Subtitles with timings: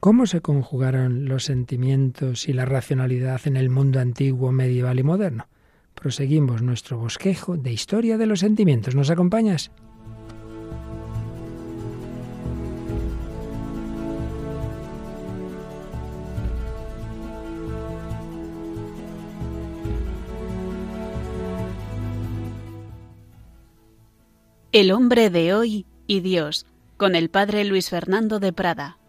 [0.00, 5.46] ¿Cómo se conjugaron los sentimientos y la racionalidad en el mundo antiguo, medieval y moderno?
[5.94, 8.94] Proseguimos nuestro bosquejo de historia de los sentimientos.
[8.94, 9.70] ¿Nos acompañas?
[24.72, 26.64] El hombre de hoy y Dios,
[26.96, 28.99] con el padre Luis Fernando de Prada.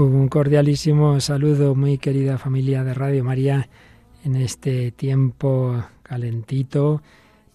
[0.00, 3.68] Un cordialísimo saludo, muy querida familia de Radio María,
[4.24, 7.02] en este tiempo calentito,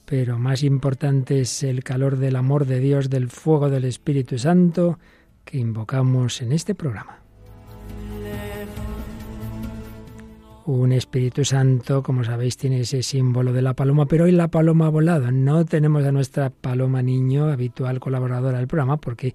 [0.06, 5.00] pero más importante es el calor del amor de Dios, del fuego del Espíritu Santo
[5.44, 7.18] que invocamos en este programa.
[10.68, 14.86] Un Espíritu Santo, como sabéis, tiene ese símbolo de la paloma, pero hoy la paloma
[14.86, 15.32] ha volado.
[15.32, 19.34] No tenemos a nuestra paloma niño, habitual colaboradora del programa, porque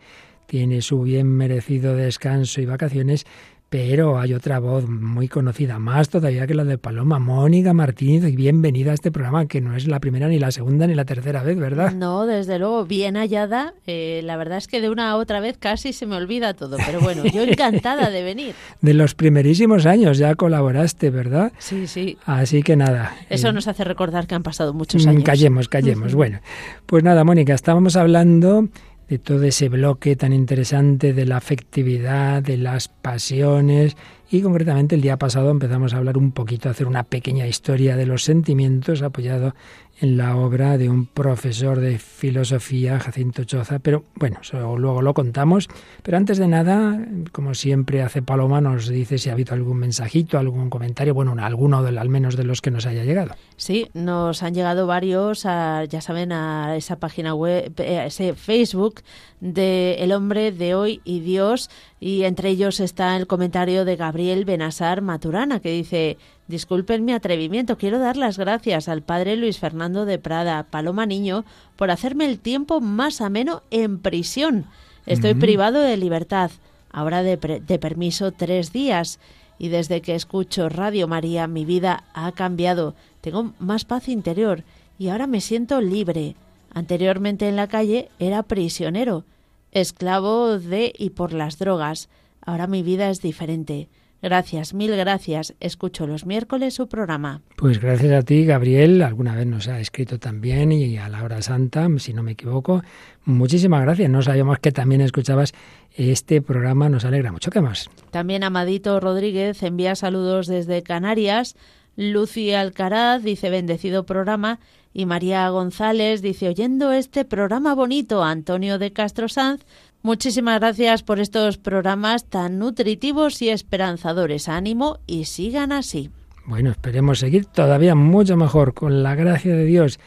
[0.50, 3.24] tiene su bien merecido descanso y vacaciones,
[3.68, 8.34] pero hay otra voz muy conocida, más todavía que la de Paloma, Mónica Martínez, y
[8.34, 11.44] bienvenida a este programa, que no es la primera, ni la segunda, ni la tercera
[11.44, 11.92] vez, ¿verdad?
[11.92, 13.74] No, desde luego, bien hallada.
[13.86, 16.78] Eh, la verdad es que de una a otra vez casi se me olvida todo,
[16.84, 18.56] pero bueno, yo encantada de venir.
[18.80, 21.52] De los primerísimos años ya colaboraste, ¿verdad?
[21.58, 22.18] Sí, sí.
[22.26, 23.14] Así que nada.
[23.28, 25.22] Eso eh, nos hace recordar que han pasado muchos años.
[25.22, 26.12] Callemos, callemos.
[26.16, 26.40] bueno,
[26.86, 28.68] pues nada, Mónica, estábamos hablando
[29.10, 33.96] de todo ese bloque tan interesante de la afectividad, de las pasiones.
[34.30, 37.96] Y concretamente el día pasado empezamos a hablar un poquito, a hacer una pequeña historia
[37.96, 39.56] de los sentimientos apoyado
[40.00, 44.40] en la obra de un profesor de filosofía, Jacinto Choza, pero bueno,
[44.78, 45.68] luego lo contamos.
[46.02, 46.98] Pero antes de nada,
[47.32, 51.82] como siempre hace Paloma, nos dice si ha habido algún mensajito, algún comentario, bueno, alguno
[51.82, 53.34] del, al menos de los que nos haya llegado.
[53.56, 59.02] Sí, nos han llegado varios, ya saben, a esa página web, eh, a ese Facebook
[59.40, 64.46] de El hombre de hoy y Dios, y entre ellos está el comentario de Gabriel
[64.46, 66.16] Benasar Maturana, que dice,
[66.50, 71.44] disculpen mi atrevimiento, quiero dar las gracias al padre Luis Fernando de Prada, Paloma Niño,
[71.76, 74.66] por hacerme el tiempo más ameno en prisión.
[75.06, 76.50] Estoy privado de libertad,
[76.92, 79.18] ahora de, de permiso tres días,
[79.58, 84.64] y desde que escucho Radio María mi vida ha cambiado, tengo más paz interior
[84.98, 86.34] y ahora me siento libre.
[86.72, 89.24] Anteriormente en la calle era prisionero,
[89.72, 92.08] esclavo de y por las drogas.
[92.40, 93.88] Ahora mi vida es diferente.
[94.22, 95.54] Gracias, mil gracias.
[95.60, 97.40] Escucho los miércoles su programa.
[97.56, 99.02] Pues gracias a ti, Gabriel.
[99.02, 102.82] Alguna vez nos ha escrito también y a la hora santa, si no me equivoco.
[103.24, 104.10] Muchísimas gracias.
[104.10, 105.54] No sabíamos que también escuchabas
[105.94, 106.90] este programa.
[106.90, 107.50] Nos alegra mucho.
[107.50, 107.88] ¿Qué más?
[108.10, 111.56] También Amadito Rodríguez envía saludos desde Canarias.
[111.96, 114.60] Lucy Alcaraz dice bendecido programa
[114.92, 119.64] y María González dice, oyendo este programa bonito, Antonio de Castro Sanz,
[120.02, 124.48] muchísimas gracias por estos programas tan nutritivos y esperanzadores.
[124.48, 126.10] Ánimo y sigan así.
[126.46, 130.00] Bueno, esperemos seguir todavía mucho mejor con la gracia de Dios.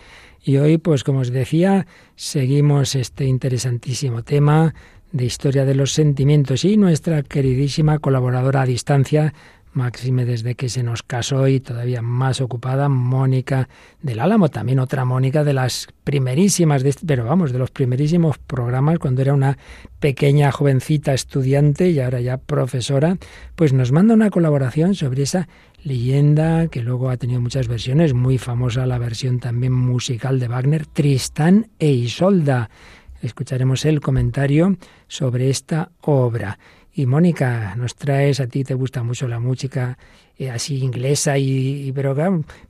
[0.44, 4.74] Y hoy, pues como os decía, seguimos este interesantísimo tema
[5.14, 9.34] de historia de los sentimientos y nuestra queridísima colaboradora a distancia,
[9.74, 13.70] máxime desde que se nos casó y todavía más ocupada, Mónica
[14.02, 18.38] del Álamo, también otra Mónica de las primerísimas, de, este, pero vamos, de los primerísimos
[18.38, 19.58] programas cuando era una
[20.00, 23.18] pequeña jovencita estudiante y ahora ya profesora,
[23.56, 25.48] pues nos manda una colaboración sobre esa
[25.84, 30.86] leyenda que luego ha tenido muchas versiones, muy famosa la versión también musical de Wagner,
[30.86, 32.70] Tristán e Isolda.
[33.22, 36.60] Escucharemos el comentario sobre esta obra.
[36.96, 39.98] Y Mónica, nos traes, a ti te gusta mucho la música
[40.38, 42.16] eh, así inglesa, y, pero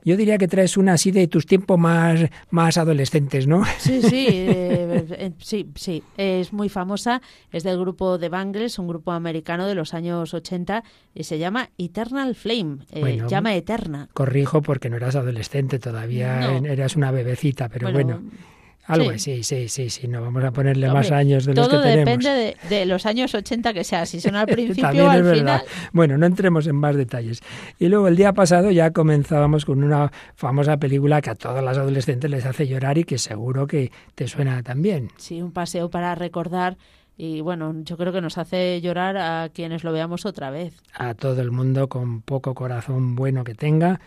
[0.04, 2.20] yo diría que traes una así de tus tiempos más,
[2.50, 3.64] más adolescentes, ¿no?
[3.78, 7.20] Sí, sí, eh, eh, sí, sí, es muy famosa,
[7.52, 11.70] es del grupo The Bangles, un grupo americano de los años 80, y se llama
[11.76, 12.78] Eternal Flame,
[13.28, 14.08] llama Eterna.
[14.12, 18.22] Corrijo porque no eras adolescente todavía, eras una bebecita, pero bueno
[18.86, 19.42] algo sí.
[19.42, 22.22] sí, sí, sí, no vamos a ponerle más años de los que tenemos.
[22.22, 25.62] Todo depende de, los años 80 que sea, si son al principio o al final.
[25.92, 27.40] Bueno, no entremos en más detalles.
[27.78, 31.78] Y luego el día pasado ya comenzábamos con una famosa película que a todas las
[31.78, 35.10] adolescentes les hace llorar y que seguro que te suena también.
[35.16, 36.76] Sí, un paseo para recordar
[37.16, 40.74] y bueno, yo creo que nos hace llorar a quienes lo veamos otra vez.
[40.94, 44.00] A todo el mundo con poco corazón bueno que tenga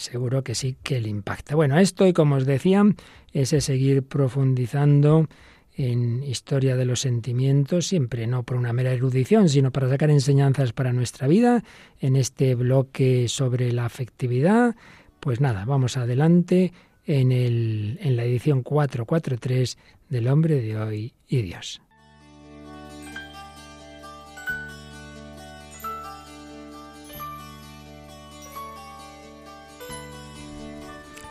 [0.00, 1.54] seguro que sí que le impacta.
[1.54, 2.84] Bueno, esto y como os decía,
[3.32, 5.28] es seguir profundizando
[5.76, 10.72] en historia de los sentimientos, siempre no por una mera erudición, sino para sacar enseñanzas
[10.72, 11.62] para nuestra vida,
[12.00, 14.74] en este bloque sobre la afectividad.
[15.20, 16.72] Pues nada, vamos adelante
[17.04, 19.78] en, el, en la edición 443
[20.08, 21.82] del hombre de hoy y Dios.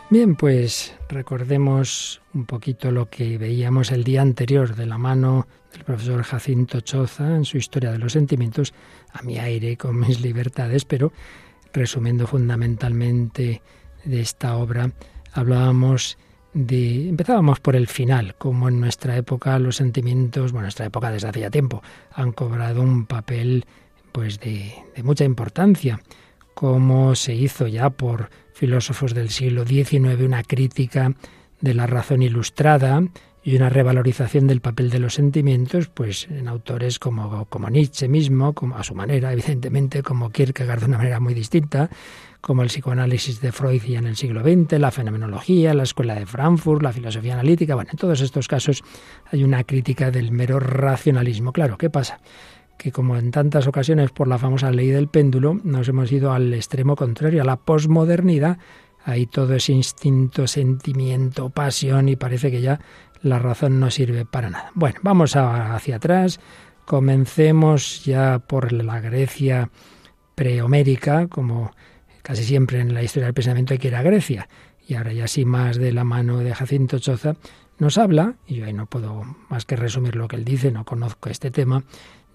[0.08, 5.82] Bien, pues recordemos un poquito lo que veíamos el día anterior de la mano del
[5.82, 8.72] profesor Jacinto Choza en su Historia de los Sentimientos,
[9.12, 11.12] a mi aire con mis libertades, pero
[11.72, 13.62] resumiendo fundamentalmente
[14.04, 14.92] de esta obra,
[15.32, 16.18] hablábamos
[16.54, 21.30] de, empezábamos por el final, como en nuestra época los sentimientos, bueno, nuestra época desde
[21.30, 21.82] hacía tiempo,
[22.12, 23.64] han cobrado un papel
[24.12, 26.00] pues de, de mucha importancia,
[26.56, 31.12] como se hizo ya por filósofos del siglo XIX una crítica
[31.60, 33.02] de la razón ilustrada
[33.44, 38.54] y una revalorización del papel de los sentimientos, pues en autores como, como Nietzsche mismo,
[38.54, 41.90] como a su manera, evidentemente, como Kierkegaard de una manera muy distinta,
[42.40, 46.24] como el psicoanálisis de Freud ya en el siglo XX, la fenomenología, la escuela de
[46.24, 47.74] Frankfurt, la filosofía analítica.
[47.74, 48.82] Bueno, en todos estos casos
[49.30, 51.52] hay una crítica del mero racionalismo.
[51.52, 52.18] Claro, ¿qué pasa?
[52.78, 56.52] Que como en tantas ocasiones por la famosa ley del péndulo, nos hemos ido al
[56.54, 58.58] extremo contrario, a la posmodernidad.
[59.04, 62.80] Ahí todo es instinto, sentimiento, pasión y parece que ya
[63.22, 64.70] la razón no sirve para nada.
[64.74, 66.40] Bueno, vamos hacia atrás.
[66.84, 69.70] Comencemos ya por la Grecia
[70.34, 71.72] prehomérica, como
[72.22, 74.48] casi siempre en la historia del pensamiento hay que ir a Grecia.
[74.86, 77.34] Y ahora ya sí más de la mano de Jacinto Choza
[77.78, 80.84] nos habla, y yo ahí no puedo más que resumir lo que él dice, no
[80.84, 81.84] conozco este tema,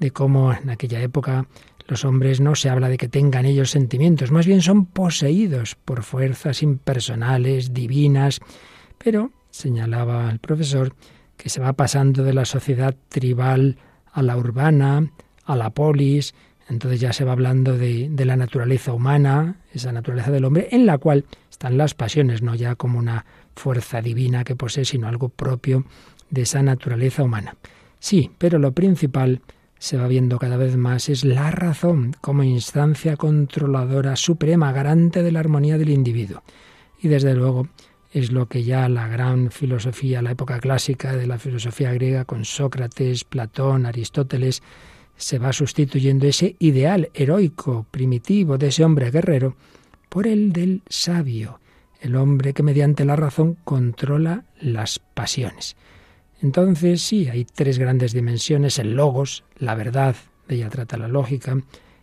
[0.01, 1.45] de cómo en aquella época
[1.87, 6.03] los hombres no se habla de que tengan ellos sentimientos, más bien son poseídos por
[6.03, 8.39] fuerzas impersonales, divinas,
[8.97, 10.95] pero señalaba el profesor
[11.37, 13.77] que se va pasando de la sociedad tribal
[14.11, 15.11] a la urbana,
[15.45, 16.33] a la polis,
[16.67, 20.87] entonces ya se va hablando de, de, la naturaleza humana, esa naturaleza del hombre, en
[20.87, 23.25] la cual están las pasiones, no ya como una
[23.55, 25.85] fuerza divina que posee, sino algo propio
[26.31, 27.55] de esa naturaleza humana.
[27.99, 29.41] Sí, pero lo principal
[29.81, 35.31] se va viendo cada vez más es la razón como instancia controladora suprema, garante de
[35.31, 36.43] la armonía del individuo.
[37.01, 37.67] Y desde luego
[38.13, 42.45] es lo que ya la gran filosofía, la época clásica de la filosofía griega con
[42.45, 44.61] Sócrates, Platón, Aristóteles,
[45.15, 49.55] se va sustituyendo ese ideal heroico, primitivo de ese hombre guerrero
[50.09, 51.59] por el del sabio,
[52.01, 55.75] el hombre que mediante la razón controla las pasiones.
[56.41, 60.15] Entonces, sí, hay tres grandes dimensiones, el logos, la verdad,
[60.47, 61.55] de ella trata la lógica,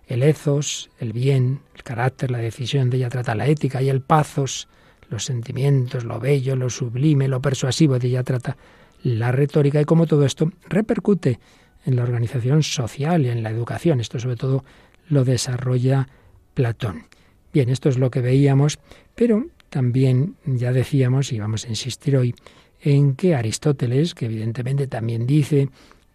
[0.07, 4.01] el ethos, el bien, el carácter, la decisión, de ella trata la ética, y el
[4.01, 4.69] pathos,
[5.11, 8.57] los sentimientos, lo bello, lo sublime, lo persuasivo, de ella trata
[9.03, 11.41] la retórica, y cómo todo esto repercute
[11.85, 14.01] en la organización social y en la educación.
[14.01, 14.65] Esto sobre todo
[15.09, 16.09] lo desarrolla
[16.55, 17.05] Platón.
[17.53, 18.79] Bien, esto es lo que veíamos,
[19.15, 22.35] pero también ya decíamos, y vamos a insistir hoy,
[22.81, 25.69] en que Aristóteles, que evidentemente también dice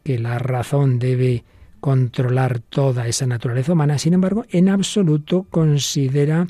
[0.04, 1.44] que la razón debe
[1.80, 6.48] controlar toda esa naturaleza humana, sin embargo, en absoluto considera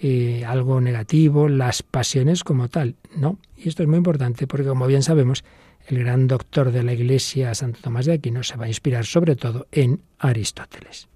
[0.00, 2.96] eh, algo negativo las pasiones como tal.
[3.14, 5.44] No, y esto es muy importante porque, como bien sabemos,
[5.86, 9.36] el gran doctor de la Iglesia, Santo Tomás de Aquino, se va a inspirar sobre
[9.36, 11.08] todo en Aristóteles.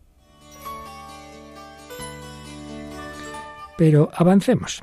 [3.76, 4.82] Pero avancemos.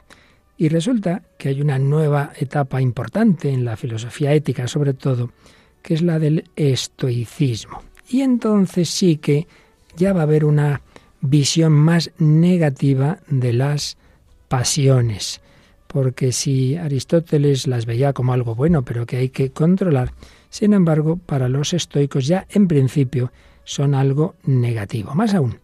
[0.63, 5.29] Y resulta que hay una nueva etapa importante en la filosofía ética, sobre todo,
[5.81, 7.83] que es la del estoicismo.
[8.07, 9.45] Y entonces sí que
[9.97, 10.79] ya va a haber una
[11.19, 13.97] visión más negativa de las
[14.47, 15.41] pasiones,
[15.87, 20.13] porque si Aristóteles las veía como algo bueno, pero que hay que controlar,
[20.49, 23.33] sin embargo, para los estoicos ya en principio
[23.65, 25.13] son algo negativo.
[25.13, 25.57] Más aún,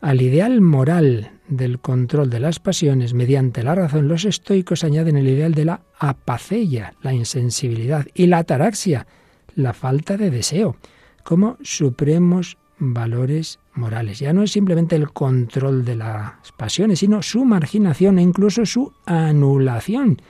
[0.00, 5.28] al ideal moral del control de las pasiones mediante la razón, los estoicos añaden el
[5.28, 9.06] ideal de la apaceia, la insensibilidad, y la ataraxia,
[9.54, 10.76] la falta de deseo,
[11.22, 14.18] como supremos valores morales.
[14.18, 18.92] Ya no es simplemente el control de las pasiones, sino su marginación e incluso su
[19.06, 20.20] anulación.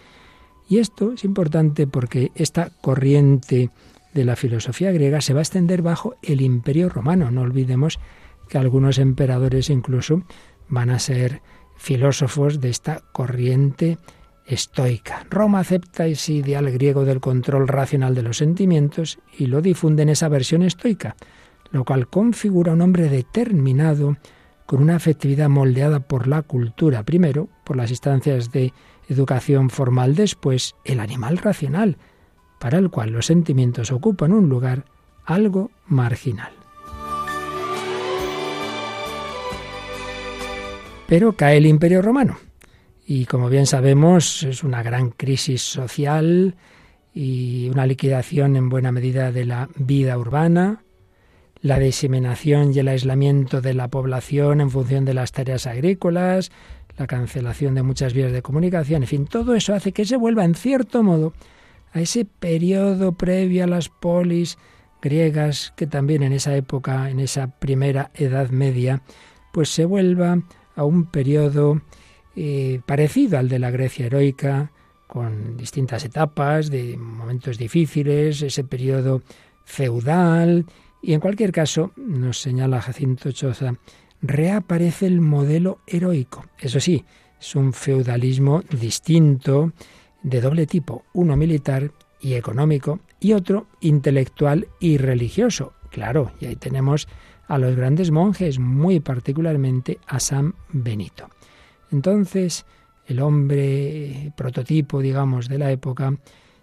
[0.68, 3.71] Y esto es importante porque esta corriente
[4.14, 7.30] de la filosofía griega se va a extender bajo el imperio romano.
[7.30, 7.99] No olvidemos
[8.49, 10.23] que algunos emperadores incluso
[10.68, 11.42] van a ser
[11.76, 13.99] filósofos de esta corriente
[14.47, 15.26] estoica.
[15.30, 20.11] Roma acepta ese ideal griego del control racional de los sentimientos y lo difunde en
[20.11, 21.16] esa versión estoica,
[21.71, 24.16] lo cual configura un hombre determinado
[24.66, 28.73] con una afectividad moldeada por la cultura, primero, por las instancias de
[29.09, 31.99] educación formal, después, el animal racional,
[32.59, 34.87] para el cual los sentimientos ocupan un lugar
[35.26, 36.53] algo marginal.
[41.06, 42.38] Pero cae el Imperio Romano.
[43.06, 46.56] Y como bien sabemos, es una gran crisis social
[47.12, 50.82] y una liquidación en buena medida de la vida urbana,
[51.61, 56.50] la diseminación y el aislamiento de la población en función de las tareas agrícolas,
[56.96, 60.44] la cancelación de muchas vías de comunicación, en fin, todo eso hace que se vuelva
[60.44, 61.34] en cierto modo
[61.92, 64.58] a ese periodo previo a las polis
[65.02, 69.02] griegas, que también en esa época, en esa primera Edad Media,
[69.52, 70.42] pues se vuelva
[70.76, 71.80] a un periodo
[72.36, 74.72] eh, parecido al de la Grecia heroica,
[75.06, 79.22] con distintas etapas, de momentos difíciles, ese periodo
[79.64, 80.66] feudal,
[81.00, 83.74] y en cualquier caso, nos señala Jacinto Choza,
[84.22, 86.46] reaparece el modelo heroico.
[86.58, 87.04] Eso sí,
[87.38, 89.72] es un feudalismo distinto,
[90.22, 95.74] de doble tipo, uno militar y económico, y otro intelectual y religioso.
[95.90, 97.06] Claro, y ahí tenemos
[97.48, 101.28] a los grandes monjes, muy particularmente a San Benito.
[101.90, 102.64] Entonces,
[103.06, 106.14] el hombre prototipo, digamos, de la época,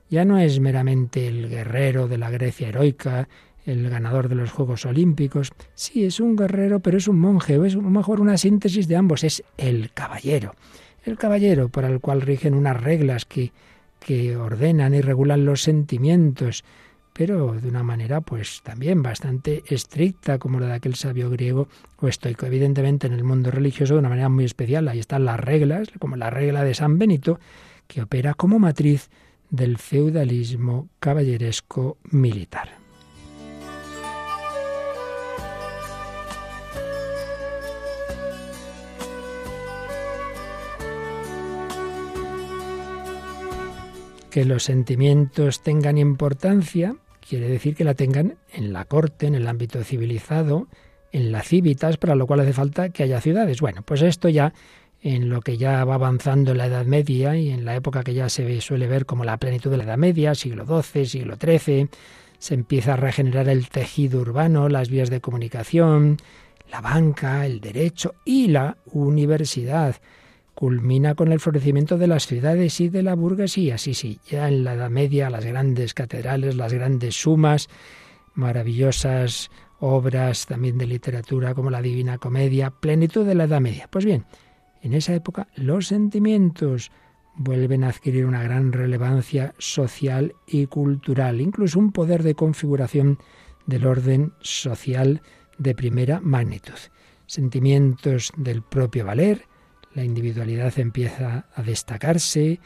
[0.09, 3.29] ya no es meramente el guerrero de la Grecia heroica,
[3.65, 5.51] el ganador de los Juegos Olímpicos.
[5.73, 9.23] Sí, es un guerrero, pero es un monje, o es mejor una síntesis de ambos,
[9.23, 10.55] es el caballero.
[11.03, 13.51] El caballero para el cual rigen unas reglas que,
[13.99, 16.63] que ordenan y regulan los sentimientos,
[17.23, 21.67] pero de una manera pues también bastante estricta como la de aquel sabio griego
[21.99, 22.47] o estoico.
[22.47, 26.15] Evidentemente en el mundo religioso de una manera muy especial, ahí están las reglas, como
[26.15, 27.39] la regla de San Benito,
[27.85, 29.11] que opera como matriz
[29.51, 32.69] del feudalismo caballeresco militar.
[44.31, 46.95] que los sentimientos tengan importancia
[47.31, 50.67] quiere decir que la tengan en la corte, en el ámbito civilizado,
[51.13, 53.61] en las civitas, para lo cual hace falta que haya ciudades.
[53.61, 54.53] Bueno, pues esto ya
[55.01, 58.13] en lo que ya va avanzando en la Edad Media y en la época que
[58.13, 61.87] ya se suele ver como la plenitud de la Edad Media, siglo XII, siglo XIII,
[62.37, 66.17] se empieza a regenerar el tejido urbano, las vías de comunicación,
[66.69, 69.95] la banca, el derecho y la universidad
[70.61, 73.79] culmina con el florecimiento de las ciudades y de la burguesía.
[73.79, 77.67] Sí, sí, ya en la Edad Media las grandes catedrales, las grandes sumas,
[78.35, 79.49] maravillosas
[79.79, 83.87] obras también de literatura como la Divina Comedia, plenitud de la Edad Media.
[83.89, 84.25] Pues bien,
[84.83, 86.91] en esa época los sentimientos
[87.33, 93.17] vuelven a adquirir una gran relevancia social y cultural, incluso un poder de configuración
[93.65, 95.23] del orden social
[95.57, 96.77] de primera magnitud.
[97.25, 99.47] Sentimientos del propio valer,
[99.93, 102.59] la individualidad empieza a destacarse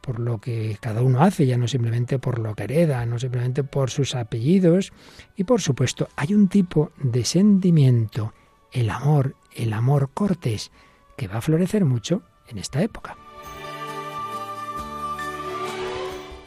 [0.00, 3.64] por lo que cada uno hace, ya no simplemente por lo que hereda, no simplemente
[3.64, 4.92] por sus apellidos.
[5.36, 8.32] Y por supuesto, hay un tipo de sentimiento,
[8.72, 10.70] el amor, el amor cortés,
[11.16, 13.16] que va a florecer mucho en esta época.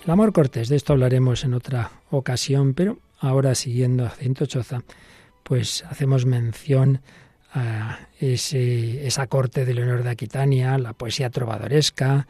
[0.05, 4.13] El amor cortés, de esto hablaremos en otra ocasión, pero ahora siguiendo a
[4.47, 4.83] Choza,
[5.43, 7.01] pues hacemos mención
[7.53, 12.27] a ese, esa corte de Leonor de Aquitania, la poesía trovadoresca,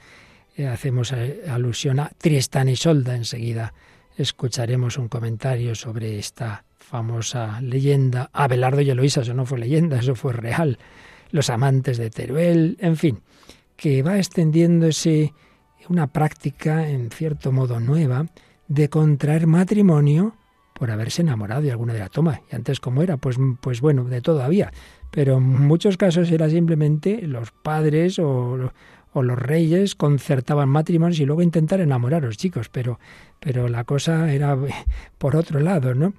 [0.55, 3.73] eh, hacemos alusión a Tristán y Solda enseguida.
[4.17, 8.29] Escucharemos un comentario sobre esta famosa leyenda.
[8.33, 10.77] Abelardo y Eloísa, eso no fue leyenda, eso fue real.
[11.31, 13.21] Los amantes de Teruel, en fin,
[13.77, 15.33] que va extendiéndose
[15.87, 18.25] una práctica, en cierto modo nueva,
[18.67, 20.35] de contraer matrimonio
[20.73, 22.41] por haberse enamorado de alguna de la toma.
[22.51, 23.17] Y antes, ¿cómo era?
[23.17, 24.71] Pues, pues bueno, de todo había
[25.11, 28.71] pero en muchos casos era simplemente los padres o,
[29.13, 32.99] los reyes concertaban matrimonios y luego intentar enamorar a los chicos, pero,
[33.39, 34.57] pero la cosa era
[35.17, 36.13] por otro lado, ¿no?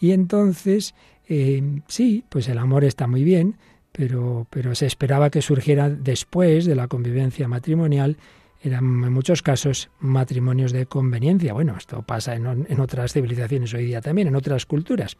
[0.00, 0.94] Y entonces,
[1.28, 3.56] eh, sí, pues el amor está muy bien,
[3.92, 8.16] pero, pero se esperaba que surgiera después de la convivencia matrimonial
[8.60, 11.52] eran en muchos casos matrimonios de conveniencia.
[11.52, 15.16] Bueno, esto pasa en, otras civilizaciones hoy día también, en otras culturas.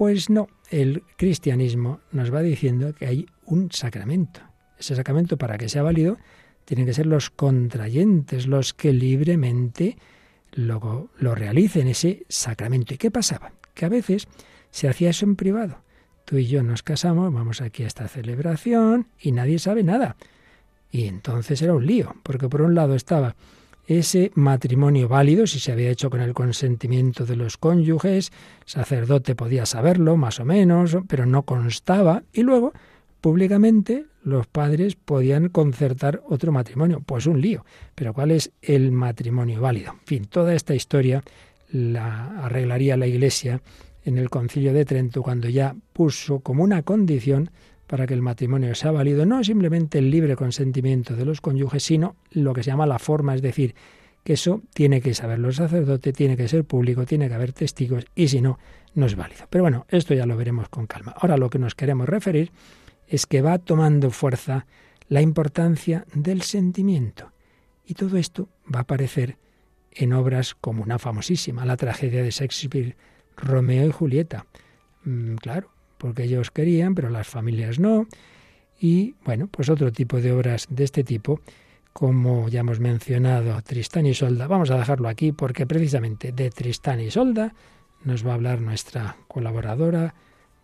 [0.00, 4.40] Pues no, el cristianismo nos va diciendo que hay un sacramento.
[4.78, 6.16] Ese sacramento, para que sea válido,
[6.64, 9.98] tienen que ser los contrayentes los que libremente
[10.52, 12.94] lo, lo realicen, ese sacramento.
[12.94, 13.52] ¿Y qué pasaba?
[13.74, 14.26] Que a veces
[14.70, 15.82] se hacía eso en privado.
[16.24, 20.16] Tú y yo nos casamos, vamos aquí a esta celebración y nadie sabe nada.
[20.90, 23.36] Y entonces era un lío, porque por un lado estaba
[23.86, 28.32] ese matrimonio válido, si se había hecho con el consentimiento de los cónyuges,
[28.64, 32.72] sacerdote podía saberlo, más o menos, pero no constaba, y luego,
[33.20, 37.02] públicamente, los padres podían concertar otro matrimonio.
[37.04, 37.64] Pues un lío.
[37.94, 39.92] Pero ¿cuál es el matrimonio válido?
[39.92, 41.22] En fin, toda esta historia
[41.72, 43.62] la arreglaría la Iglesia
[44.04, 47.50] en el concilio de Trento cuando ya puso como una condición
[47.90, 52.14] para que el matrimonio sea válido, no simplemente el libre consentimiento de los cónyuges, sino
[52.30, 53.74] lo que se llama la forma, es decir,
[54.22, 58.04] que eso tiene que saberlo el sacerdote, tiene que ser público, tiene que haber testigos
[58.14, 58.60] y si no,
[58.94, 59.46] no es válido.
[59.50, 61.16] Pero bueno, esto ya lo veremos con calma.
[61.16, 62.52] Ahora lo que nos queremos referir
[63.08, 64.66] es que va tomando fuerza
[65.08, 67.32] la importancia del sentimiento.
[67.84, 69.36] Y todo esto va a aparecer
[69.90, 72.94] en obras como una famosísima, la tragedia de Shakespeare,
[73.36, 74.46] Romeo y Julieta.
[75.02, 78.08] Mm, claro, porque ellos querían, pero las familias no.
[78.80, 81.40] Y bueno, pues otro tipo de obras de este tipo,
[81.92, 84.46] como ya hemos mencionado, Tristán y Solda.
[84.46, 87.54] Vamos a dejarlo aquí porque precisamente de Tristán y Solda
[88.02, 90.14] nos va a hablar nuestra colaboradora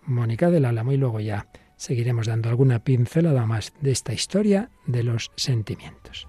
[0.06, 5.02] Mónica del Álamo y luego ya seguiremos dando alguna pincelada más de esta historia de
[5.02, 6.26] los sentimientos.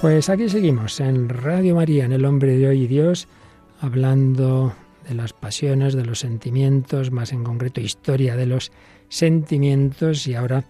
[0.00, 3.26] Pues aquí seguimos en Radio María, en El Hombre de Hoy y Dios,
[3.80, 4.72] hablando
[5.08, 8.70] de las pasiones, de los sentimientos, más en concreto historia de los
[9.08, 10.64] sentimientos y ahora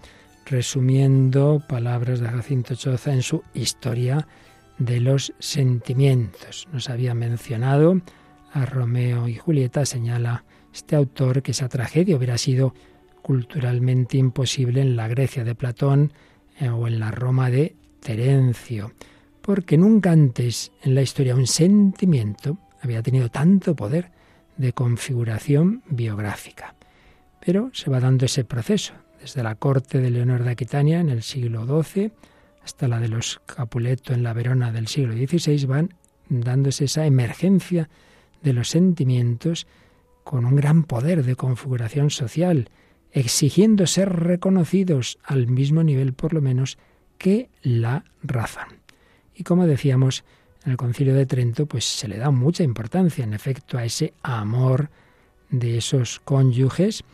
[0.47, 4.27] resumiendo palabras de Jacinto Choza en su historia
[4.79, 6.67] de los sentimientos.
[6.73, 8.01] Nos había mencionado
[8.55, 12.73] a Romeo y Julieta, señala este autor que esa tragedia hubiera sido
[13.21, 16.15] culturalmente imposible en la Grecia de Platón
[16.59, 18.93] eh, o en la Roma de Terencio
[19.49, 24.11] porque nunca antes en la historia un sentimiento había tenido tanto poder
[24.59, 26.75] de configuración biográfica.
[27.41, 31.23] Pero se va dando ese proceso, desde la corte de Leonor de Aquitania en el
[31.23, 32.13] siglo XII
[32.63, 35.95] hasta la de los Capuleto en la Verona del siglo XVI, van
[36.29, 37.89] dándose esa emergencia
[38.43, 39.67] de los sentimientos
[40.25, 42.69] con un gran poder de configuración social,
[43.13, 46.77] exigiendo ser reconocidos al mismo nivel por lo menos
[47.17, 48.78] que la razón.
[49.39, 50.25] Y como decíamos
[50.65, 54.13] en el Concilio de Trento, pues se le da mucha importancia, en efecto, a ese
[54.21, 54.91] amor
[55.49, 57.05] de esos cónyuges.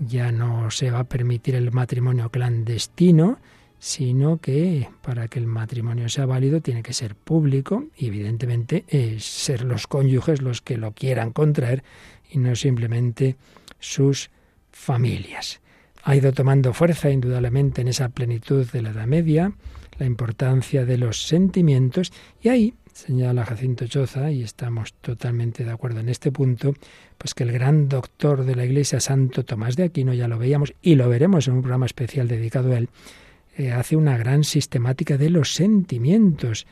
[0.00, 3.38] Ya no se va a permitir el matrimonio clandestino,
[3.78, 9.24] sino que para que el matrimonio sea válido tiene que ser público y evidentemente es
[9.24, 11.84] ser los cónyuges los que lo quieran contraer
[12.28, 13.36] y no simplemente
[13.78, 14.30] sus
[14.72, 15.60] familias.
[16.02, 19.52] Ha ido tomando fuerza indudablemente en esa plenitud de la Edad Media
[19.98, 22.12] la importancia de los sentimientos.
[22.42, 26.74] Y ahí señala Jacinto Choza, y estamos totalmente de acuerdo en este punto,
[27.16, 30.74] pues que el gran doctor de la Iglesia, Santo Tomás de Aquino, ya lo veíamos
[30.82, 32.88] y lo veremos en un programa especial dedicado a él,
[33.56, 36.66] eh, hace una gran sistemática de los sentimientos,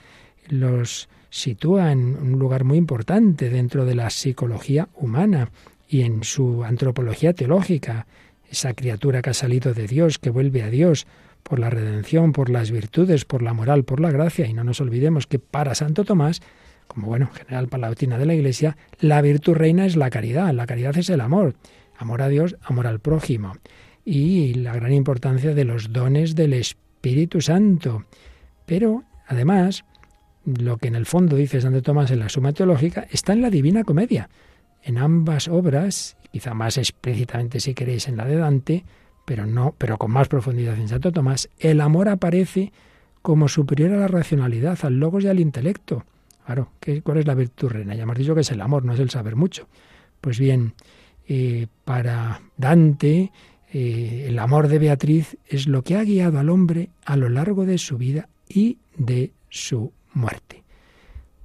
[0.48, 5.50] los sitúa en un lugar muy importante dentro de la psicología humana
[5.88, 8.06] y en su antropología teológica,
[8.50, 11.06] esa criatura que ha salido de Dios, que vuelve a Dios,
[11.48, 14.46] por la redención, por las virtudes, por la moral, por la gracia.
[14.46, 16.42] Y no nos olvidemos que para Santo Tomás,
[16.88, 20.52] como bueno, general para la doctrina de la Iglesia, la virtud reina es la caridad.
[20.52, 21.54] La caridad es el amor.
[21.96, 23.54] Amor a Dios, amor al prójimo.
[24.04, 28.04] Y la gran importancia de los dones del Espíritu Santo.
[28.66, 29.84] Pero, además,
[30.44, 33.50] lo que en el fondo dice Santo Tomás en la Suma Teológica está en la
[33.50, 34.28] Divina Comedia.
[34.82, 38.84] En ambas obras, quizá más explícitamente si queréis en la de Dante,
[39.26, 42.72] pero no, pero con más profundidad en Santo Tomás, el amor aparece
[43.20, 46.04] como superior a la racionalidad, al logos y al intelecto.
[46.46, 46.70] Claro,
[47.02, 47.94] ¿cuál es la virtud reina?
[47.96, 49.66] Ya hemos dicho que es el amor, no es el saber mucho.
[50.20, 50.74] Pues bien,
[51.28, 53.32] eh, para Dante,
[53.72, 57.66] eh, el amor de Beatriz es lo que ha guiado al hombre a lo largo
[57.66, 60.62] de su vida y de su muerte.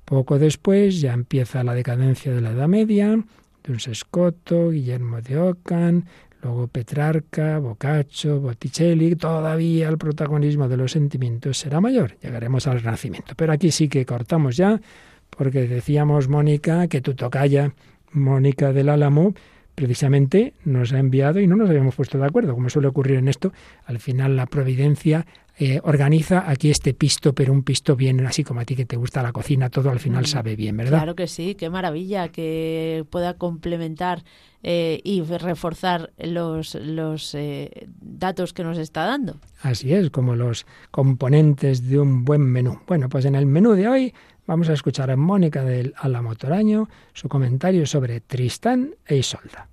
[0.05, 3.23] Poco después ya empieza la decadencia de la Edad Media,
[3.63, 6.05] de un Guillermo de Ockham,
[6.41, 12.17] Luego Petrarca, Boccaccio, Botticelli, todavía el protagonismo de los sentimientos será mayor.
[12.21, 13.33] Llegaremos al Renacimiento.
[13.35, 14.81] Pero aquí sí que cortamos ya,
[15.29, 17.73] porque decíamos, Mónica, que tu tocaya,
[18.11, 19.33] Mónica del Álamo,
[19.75, 23.27] precisamente nos ha enviado y no nos habíamos puesto de acuerdo, como suele ocurrir en
[23.27, 23.53] esto.
[23.85, 25.25] Al final la providencia
[25.57, 28.95] eh, organiza aquí este pisto, pero un pisto bien, así como a ti que te
[28.95, 30.99] gusta la cocina, todo al final mm, sabe bien, ¿verdad?
[30.99, 34.23] Claro que sí, qué maravilla que pueda complementar
[34.63, 39.35] eh, y reforzar los, los eh, datos que nos está dando.
[39.61, 42.79] Así es, como los componentes de un buen menú.
[42.87, 44.13] Bueno, pues en el menú de hoy
[44.45, 49.67] vamos a escuchar a Mónica del Alamotoraño su comentario sobre Tristán e Isolda.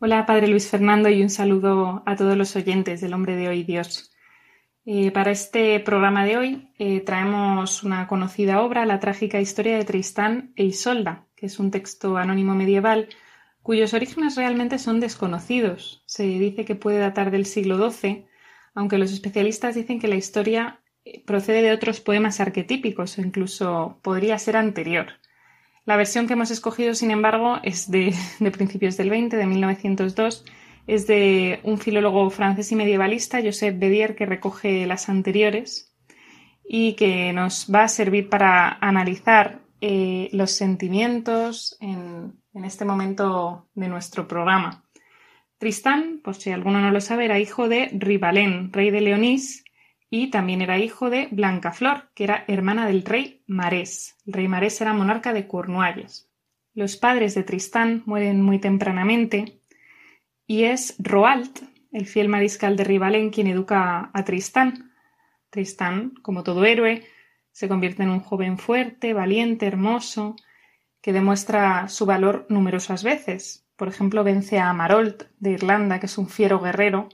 [0.00, 3.64] Hola, Padre Luis Fernando, y un saludo a todos los oyentes del Hombre de Hoy
[3.64, 4.12] Dios.
[4.84, 10.52] Eh, para este programa de hoy traemos una conocida obra, La trágica historia de Tristán
[10.56, 13.08] e Isolda, que es un texto anónimo medieval
[13.68, 16.02] cuyos orígenes realmente son desconocidos.
[16.06, 18.24] Se dice que puede datar del siglo XII,
[18.74, 20.80] aunque los especialistas dicen que la historia
[21.26, 25.06] procede de otros poemas arquetípicos o incluso podría ser anterior.
[25.84, 30.44] La versión que hemos escogido, sin embargo, es de, de principios del 20, de 1902,
[30.86, 35.94] es de un filólogo francés y medievalista, Joseph Bedier, que recoge las anteriores
[36.66, 43.68] y que nos va a servir para analizar eh, los sentimientos en, en, este momento
[43.74, 44.84] de nuestro programa.
[45.58, 49.64] Tristán, por si alguno no lo sabe, era hijo de Rivalén, rey de Leonís,
[50.10, 54.16] y también era hijo de Blancaflor, que era hermana del rey Marés.
[54.26, 56.30] El rey Marés era monarca de Cornualles.
[56.74, 59.60] Los padres de Tristán mueren muy tempranamente
[60.46, 61.60] y es Roald,
[61.92, 64.92] el fiel mariscal de Rivalén, quien educa a Tristán.
[65.50, 67.04] Tristán, como todo héroe,
[67.52, 70.36] se convierte en un joven fuerte, valiente, hermoso,
[71.00, 73.66] que demuestra su valor numerosas veces.
[73.76, 77.08] Por ejemplo, vence a Marold de Irlanda, que es un fiero guerrero.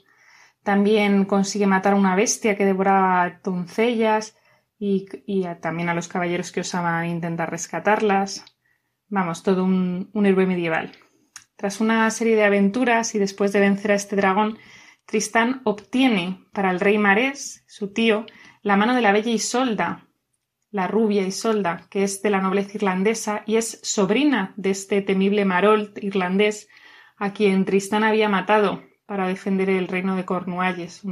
[0.64, 4.37] También consigue matar a una bestia que devoraba doncellas
[4.79, 5.07] y,
[5.61, 8.44] también a los caballeros que osaban intentar rescatarlas.
[9.09, 10.92] Vamos, todo un héroe medieval.
[11.57, 14.59] Tras una serie de aventuras y después de vencer a este dragón,
[15.07, 18.27] Tristán obtiene para el rey Marés, su tío,
[18.62, 20.09] la mano de la bella Isolda,
[20.70, 25.44] la rubia Isolda, que es de la nobleza irlandesa y es sobrina de este temible
[25.44, 26.68] Marold irlandés
[27.16, 31.03] a quien Tristán había matado para defender el reino de Cornualles,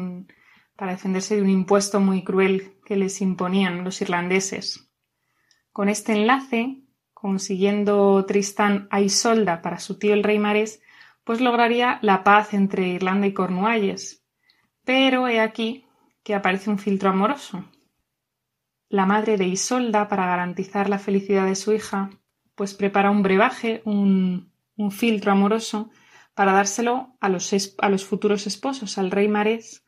[0.77, 4.91] para defenderse de un impuesto muy cruel que les imponían los irlandeses.
[5.73, 10.83] Con este enlace, consiguiendo Tristán a Isolda para su tío el rey Marés,
[11.25, 14.25] pues lograría la paz entre Irlanda y Cornualles.
[14.85, 15.87] Pero he aquí
[16.23, 17.65] que aparece un filtro amoroso.
[18.89, 22.11] La madre de Isolda, para garantizar la felicidad de su hija,
[22.55, 24.51] pues prepara un brebaje, un,
[24.91, 25.91] filtro amoroso,
[26.35, 29.85] para dárselo a los, futuros esposos, al rey Marés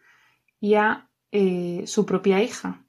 [0.61, 2.85] y a eh, su propia hija.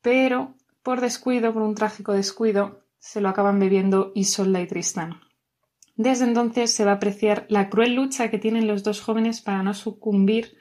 [0.00, 5.20] Pero, por descuido, por un trágico descuido, se lo acaban bebiendo Isolda y Tristán.
[5.96, 9.62] Desde entonces se va a apreciar la cruel lucha que tienen los dos jóvenes para
[9.64, 10.56] no sucumbir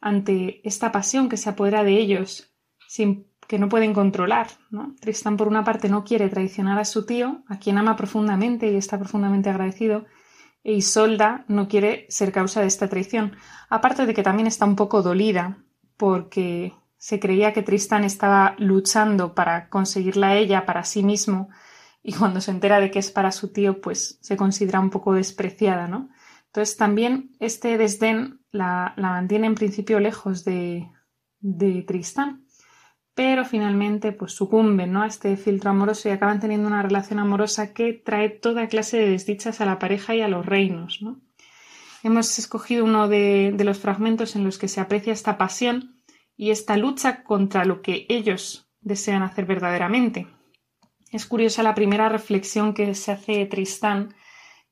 [0.00, 2.52] ante esta pasión que se apodera de ellos,
[2.88, 4.48] sin que no pueden controlar.
[5.00, 8.76] Tristán, por una parte, no quiere traicionar a su tío, a quien ama profundamente y
[8.76, 10.06] está profundamente agradecido,
[10.62, 13.36] e Isolda no quiere ser causa de esta traición,
[13.68, 15.58] aparte de que también está un poco dolida,
[15.96, 21.48] porque se creía que Tristán estaba luchando para conseguirla a ella para sí mismo
[22.02, 25.14] y cuando se entera de que es para su tío, pues se considera un poco
[25.14, 26.10] despreciada, ¿no?
[26.46, 30.90] Entonces también este desdén la, mantiene en principio lejos de,
[31.40, 32.44] de Tristán,
[33.20, 35.02] pero finalmente pues sucumben ¿no?
[35.02, 39.10] a este filtro amoroso y acaban teniendo una relación amorosa que trae toda clase de
[39.10, 41.02] desdichas a la pareja y a los reinos.
[41.02, 41.20] ¿no?
[42.02, 46.00] Hemos escogido uno de, de los fragmentos en los que se aprecia esta pasión
[46.34, 50.26] y esta lucha contra lo que ellos desean hacer verdaderamente.
[51.12, 54.14] Es curiosa la primera reflexión que se hace Tristán.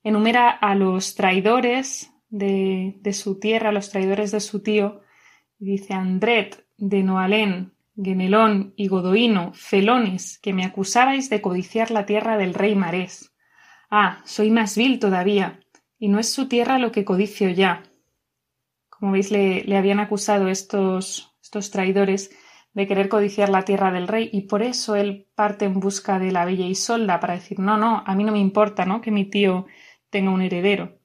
[0.03, 5.03] Enumera a los traidores de, su tierra, a los traidores de su tío.
[5.59, 12.37] Dice Andret, de Noalén, Genelón y Godoino, felones, que me acusabais de codiciar la tierra
[12.37, 13.35] del rey Marés.
[13.91, 15.61] Ah, soy más vil todavía,
[15.99, 17.83] y no es su tierra lo que codicio ya.
[18.89, 22.31] Como veis, le, le habían acusado estos, estos traidores
[22.73, 26.31] de querer codiciar la tierra del rey y por eso él parte en busca de
[26.31, 29.01] la bella Isolda para decir no, no, a mí no me importa, ¿no?
[29.01, 29.67] Que mi tío
[30.11, 30.99] tenga un heredero.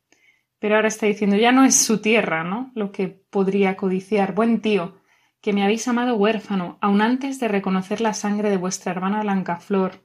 [0.60, 2.72] Pero ahora está diciendo ya no es su tierra, ¿no?
[2.76, 4.36] Lo que podría codiciar.
[4.36, 5.02] Buen tío,
[5.44, 10.02] que me habéis amado huérfano, aun antes de reconocer la sangre de vuestra hermana Blancaflor.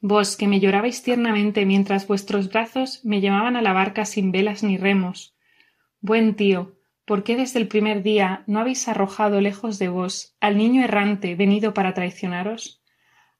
[0.00, 4.64] Vos, que me llorabais tiernamente mientras vuestros brazos me llevaban a la barca sin velas
[4.64, 5.36] ni remos.
[6.00, 6.74] Buen tío,
[7.04, 11.34] ¿Por qué desde el primer día no habéis arrojado lejos de vos al niño errante
[11.34, 12.82] venido para traicionaros?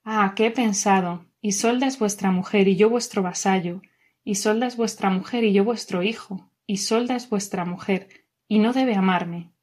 [0.04, 1.24] Ah, qué he pensado.
[1.40, 3.80] Isolda es vuestra mujer y yo vuestro vasallo.
[4.22, 6.50] Isolda es vuestra mujer y yo vuestro hijo.
[6.66, 8.08] Isolda es vuestra mujer
[8.46, 9.54] y no debe amarme.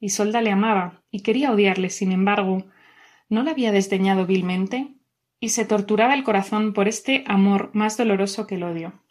[0.00, 2.64] Isolda le amaba y quería odiarle, sin embargo,
[3.28, 4.94] ¿no la había desdeñado vilmente?
[5.38, 9.04] Y se torturaba el corazón por este amor más doloroso que el odio.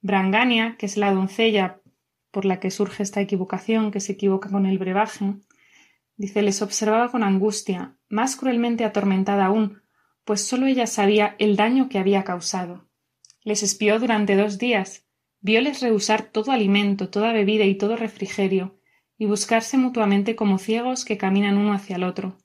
[0.00, 1.80] Brangania, que es la doncella
[2.30, 5.34] por la que surge esta equivocación, que se equivoca con el brebaje.
[6.16, 9.82] Dice, les observaba con angustia, más cruelmente atormentada aún,
[10.24, 12.88] pues sólo ella sabía el daño que había causado.
[13.42, 15.06] Les espió durante dos días,
[15.40, 18.79] vióles rehusar todo alimento, toda bebida y todo refrigerio,
[19.20, 22.38] y buscarse mutuamente como ciegos que caminan uno hacia el otro,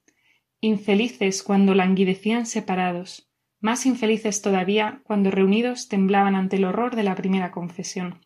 [0.59, 7.15] infelices cuando languidecían separados, más infelices todavía cuando reunidos temblaban ante el horror de la
[7.15, 8.25] primera confesión.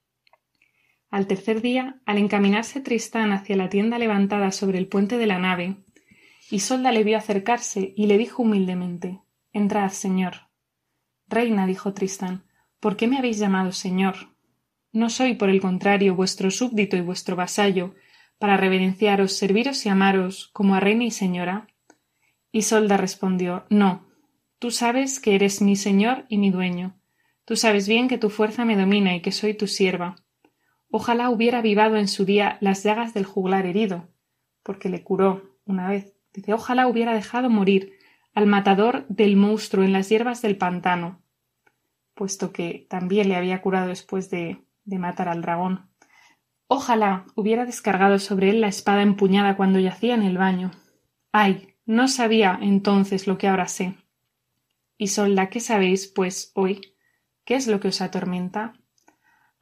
[1.11, 5.37] Al tercer día, al encaminarse Tristán hacia la tienda levantada sobre el puente de la
[5.37, 5.77] nave,
[6.49, 9.19] Isolda le vio acercarse y le dijo humildemente
[9.53, 10.49] Entrad, señor.
[11.27, 12.45] Reina, dijo Tristán,
[12.79, 14.15] ¿por qué me habéis llamado señor?
[14.91, 17.93] No soy, por el contrario, vuestro súbdito y vuestro vasallo,
[18.39, 21.67] para reverenciaros, serviros y amaros como a reina y señora.
[22.51, 24.07] Isolda respondió No.
[24.57, 26.99] Tú sabes que eres mi señor y mi dueño.
[27.45, 30.15] Tú sabes bien que tu fuerza me domina y que soy tu sierva.
[30.89, 34.09] Ojalá hubiera avivado en su día las llagas del juglar herido,
[34.63, 36.13] porque le curó una vez.
[36.33, 37.93] Dice, ojalá hubiera dejado morir
[38.33, 41.21] al matador del monstruo en las hierbas del pantano,
[42.13, 45.88] puesto que también le había curado después de, de matar al dragón.
[46.71, 50.69] Ojalá hubiera descargado sobre él la espada empuñada cuando yacía en el baño.
[51.31, 53.95] Ay, no sabía entonces lo que ahora sé.
[54.95, 56.93] Isolda, ¿qué sabéis, pues, hoy?
[57.43, 58.73] ¿Qué es lo que os atormenta?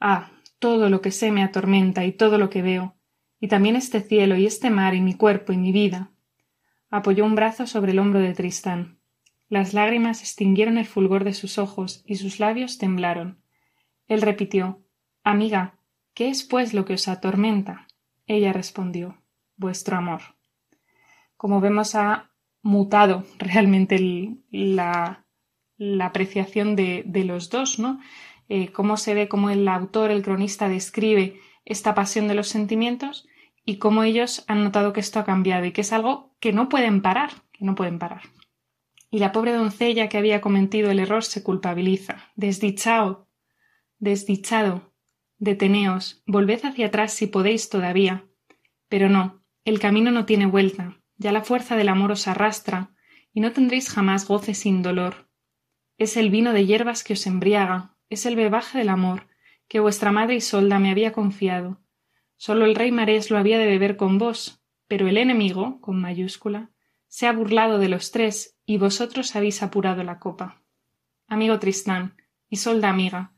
[0.01, 2.97] Ah, todo lo que sé me atormenta y todo lo que veo,
[3.39, 6.11] y también este cielo y este mar y mi cuerpo y mi vida.
[6.89, 8.99] Apoyó un brazo sobre el hombro de Tristán.
[9.47, 13.41] Las lágrimas extinguieron el fulgor de sus ojos y sus labios temblaron.
[14.09, 14.83] Él repitió
[15.23, 15.76] Amiga,
[16.17, 17.85] ¿qué es pues lo que os atormenta?
[18.25, 19.21] Ella respondió
[19.55, 20.21] Vuestro amor.
[21.35, 22.31] Como vemos ha
[22.63, 25.23] mutado realmente la,
[26.01, 27.99] apreciación de, de, los dos, ¿no?
[28.49, 33.27] Eh, cómo se ve cómo el autor, el cronista, describe esta pasión de los sentimientos
[33.63, 36.67] y cómo ellos han notado que esto ha cambiado y que es algo que no
[36.67, 38.23] pueden parar, que no pueden parar.
[39.11, 42.31] Y la pobre doncella que había cometido el error se culpabiliza.
[42.35, 43.27] Desdichado,
[43.99, 44.86] desdichado,
[45.37, 48.25] deteneos, volved hacia atrás si podéis todavía.
[48.89, 52.91] Pero no, el camino no tiene vuelta, ya la fuerza del amor os arrastra,
[53.33, 55.29] y no tendréis jamás goce sin dolor.
[55.97, 59.27] Es el vino de hierbas que os embriaga, es el bebaje del amor,
[59.67, 61.81] que vuestra madre Isolda me había confiado,
[62.37, 66.69] Solo el rey Marés lo había de beber con vos, pero el enemigo, con mayúscula,
[67.07, 70.61] se ha burlado de los tres y vosotros habéis apurado la copa.
[71.27, 72.15] Amigo Tristán,
[72.47, 73.33] Isolda amiga,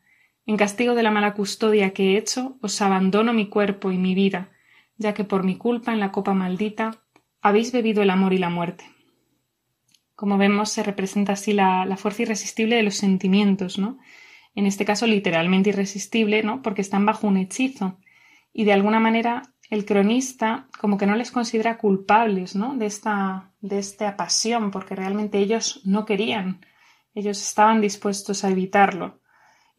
[0.49, 4.15] en castigo de la mala custodia que he hecho, os abandono mi cuerpo y mi
[4.15, 4.49] vida,
[4.97, 7.03] ya que por mi culpa en la copa maldita
[7.39, 8.83] habéis bebido el amor y la muerte.
[10.15, 13.99] Como vemos, se representa así la, fuerza irresistible de los sentimientos, ¿no?
[14.55, 16.63] En este caso, literalmente irresistible, ¿no?
[16.63, 17.99] Porque están bajo un hechizo
[18.51, 22.75] y de alguna manera el cronista como que no les considera culpables ¿no?
[22.75, 26.65] de, esta, de pasión, porque realmente ellos no querían,
[27.13, 29.19] ellos estaban dispuestos a evitarlo.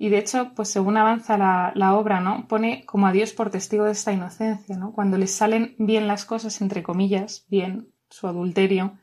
[0.02, 2.48] Y de hecho, pues según avanza la, la, obra, ¿no?
[2.48, 4.94] Pone como a Dios por testigo de esta inocencia, ¿no?
[4.94, 8.98] Cuando les salen bien las cosas, entre comillas, bien, su adulterio,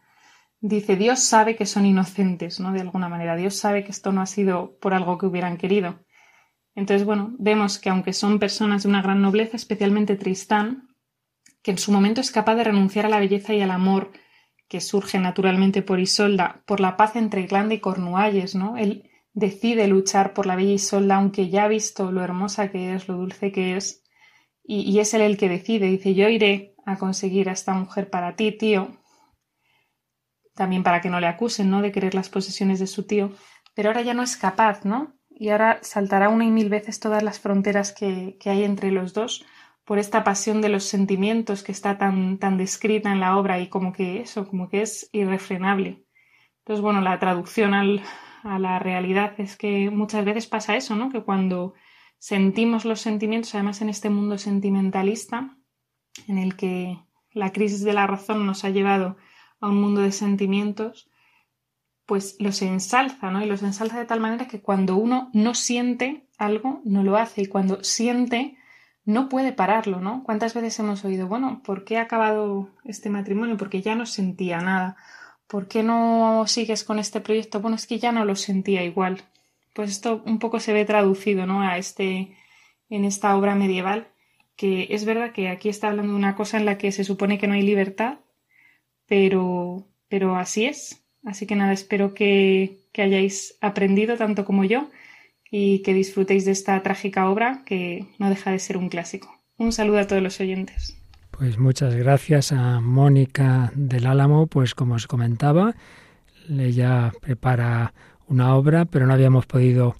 [0.59, 2.71] dice Dios sabe que son inocentes, ¿no?
[2.71, 3.35] De alguna manera.
[3.35, 5.99] Dios sabe que esto no ha sido por algo que hubieran querido.
[6.73, 10.95] Entonces, bueno, vemos que aunque son personas de una gran nobleza, especialmente Tristán,
[11.61, 14.13] que en su momento es capaz de renunciar a la belleza y al amor
[14.67, 18.77] que surge naturalmente por Isolda, por la paz entre Irlanda y Cornualles, ¿no?
[18.77, 19.06] Él
[19.37, 23.15] decide luchar por la bella Isolda, aunque ya ha visto lo hermosa que es, lo
[23.15, 24.03] dulce que es,
[24.63, 28.09] y, y es él el que decide, dice, yo iré a conseguir a esta mujer
[28.09, 28.97] para ti, tío,
[30.55, 31.81] también para que no le acusen, ¿no?
[31.81, 33.31] De querer las posesiones de su tío,
[33.75, 35.17] pero ahora ya no es capaz, ¿no?
[35.39, 39.45] y ahora saltará una y mil veces todas las fronteras que, hay entre los dos
[39.85, 43.67] por esta pasión de los sentimientos que está tan, tan descrita en la obra y
[43.67, 46.03] como que eso, como que es irrefrenable.
[46.59, 47.73] Entonces, bueno, la traducción
[48.47, 51.09] a la realidad es que muchas veces pasa eso, ¿no?
[51.09, 51.73] Que cuando
[52.17, 55.57] sentimos los sentimientos, además en este mundo sentimentalista,
[56.27, 56.99] en el que
[57.31, 59.17] la crisis de la razón nos ha llevado
[59.59, 61.09] a un mundo de sentimientos,
[62.05, 63.43] pues los ensalza, ¿no?
[63.43, 67.41] Y los ensalza de tal manera que cuando uno no siente algo, no lo hace.
[67.41, 68.57] Y cuando siente,
[69.03, 70.23] no puede pararlo, ¿no?
[70.23, 73.57] ¿Cuántas veces hemos oído, bueno, ¿por qué ha acabado este matrimonio?
[73.57, 74.95] Porque ya no sentía nada.
[75.47, 77.61] ¿Por qué no sigues con este proyecto?
[77.61, 79.23] Bueno, es que ya no lo sentía igual.
[79.73, 81.61] Pues esto un poco se ve traducido, ¿no?
[81.61, 82.35] A este,
[82.89, 84.07] en esta obra medieval,
[84.55, 87.37] que es verdad que aquí está hablando de una cosa en la que se supone
[87.37, 88.19] que no hay libertad,
[89.07, 91.03] pero, pero así es.
[91.23, 94.89] Así que nada, espero que, hayáis aprendido tanto como yo
[95.51, 99.39] y que disfrutéis de esta trágica obra que no deja de ser un clásico.
[99.57, 100.96] Un saludo a todos los oyentes.
[101.37, 105.75] Pues muchas gracias a Mónica del Álamo, pues como os comentaba,
[106.49, 107.93] ella prepara
[108.27, 109.95] una obra, pero no habíamos podido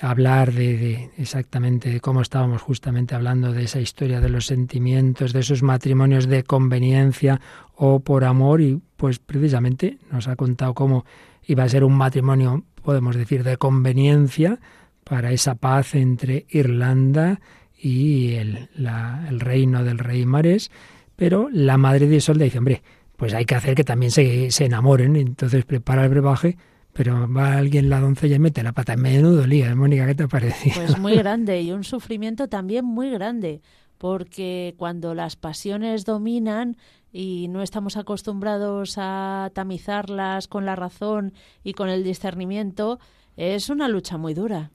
[0.00, 5.40] hablar de, exactamente de cómo estábamos justamente hablando de esa historia de los sentimientos, de
[5.40, 7.40] esos matrimonios de conveniencia
[7.76, 11.04] o por amor y pues precisamente nos ha contado cómo
[11.46, 14.58] iba a ser un matrimonio, podemos decir, de conveniencia
[15.04, 17.38] para esa paz entre Irlanda
[17.80, 20.70] y el, el reino del rey Marés,
[21.16, 22.82] pero la madre de Isolda dice, hombre,
[23.16, 25.16] pues hay que hacer que también se, se enamoren.
[25.16, 26.56] Entonces prepara el brebaje
[26.92, 28.96] pero va alguien la doncella y mete la pata.
[28.96, 30.72] Menudo lío, Mónica, ¿qué te parece?
[30.74, 33.62] Pues muy grande y un sufrimiento también muy grande,
[33.98, 36.76] porque cuando las pasiones dominan
[37.12, 42.98] y no estamos acostumbrados a tamizarlas con la razón y con el discernimiento,
[43.36, 44.70] es una lucha muy dura.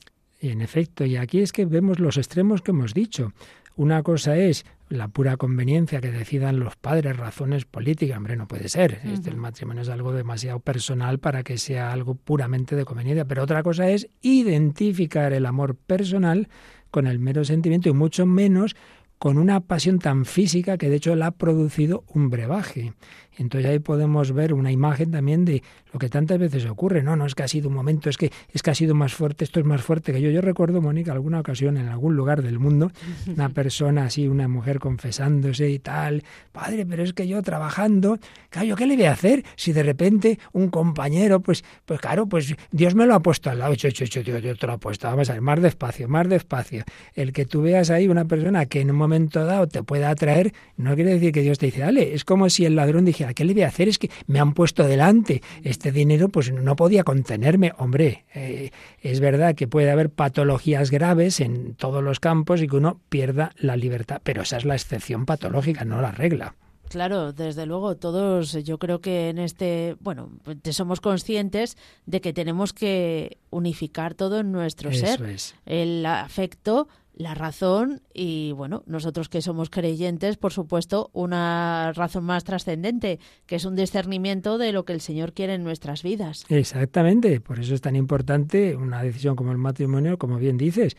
[0.45, 3.33] Y en efecto, y aquí es que vemos los extremos que hemos dicho.
[3.75, 8.69] Una cosa es la pura conveniencia que decidan los padres, razones políticas, hombre, no puede
[8.69, 9.01] ser.
[9.05, 13.25] este, el matrimonio es algo demasiado personal para que sea algo puramente de conveniencia.
[13.25, 16.47] Pero otra cosa es identificar el amor personal
[16.91, 18.75] con el mero sentimiento y mucho menos
[19.17, 22.93] con una pasión tan física que de hecho la ha producido un brebaje.
[23.37, 27.03] Entonces ahí podemos ver una imagen también de lo que tantas veces ocurre.
[27.03, 29.13] No, no es que ha sido un momento, es que es que ha sido más
[29.13, 30.29] fuerte, esto es más fuerte que yo.
[30.29, 32.91] Yo recuerdo, Mónica, alguna ocasión en algún lugar del mundo,
[33.27, 38.19] una persona así, una mujer confesándose y tal, padre, pero es que yo trabajando,
[38.49, 42.55] claro, ¿qué le voy a hacer si de repente un compañero, pues, pues claro, pues
[42.71, 45.29] Dios me lo ha puesto al lado, yo, yo, yo, te lo he puesto, vamos
[45.29, 46.83] a ver, más despacio, más despacio.
[47.13, 50.53] El que tú veas ahí una persona que en un momento dado te pueda atraer,
[50.77, 53.45] no quiere decir que Dios te dice, dale, es como si el ladrón dijera, ¿qué
[53.45, 53.87] le voy a hacer?
[53.87, 57.73] Es que me han puesto delante este dinero, pues no podía contenerme.
[57.77, 62.75] Hombre, eh, es verdad que puede haber patologías graves en todos los campos y que
[62.75, 66.55] uno pierda la libertad, pero esa es la excepción patológica, no la regla.
[66.89, 70.29] Claro, desde luego, todos yo creo que en este, bueno,
[70.71, 75.19] somos conscientes de que tenemos que unificar todo en nuestro ser.
[75.65, 82.43] El afecto, la razón y bueno, nosotros que somos creyentes, por supuesto, una razón más
[82.43, 86.45] trascendente, que es un discernimiento de lo que el Señor quiere en nuestras vidas.
[86.49, 90.97] Exactamente, por eso es tan importante una decisión como el matrimonio, como bien dices.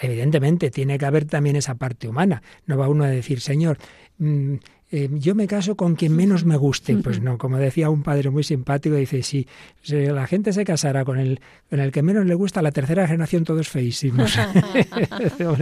[0.00, 2.42] Evidentemente, tiene que haber también esa parte humana.
[2.66, 3.78] No va uno a decir, Señor,
[4.18, 4.54] mm,
[4.92, 6.96] eh, yo me caso con quien menos me guste.
[6.96, 9.46] Pues no, como decía un padre muy simpático, dice, si,
[9.84, 13.44] la gente se casara con el, con el que menos le gusta, la tercera generación
[13.44, 14.38] todos feísimos.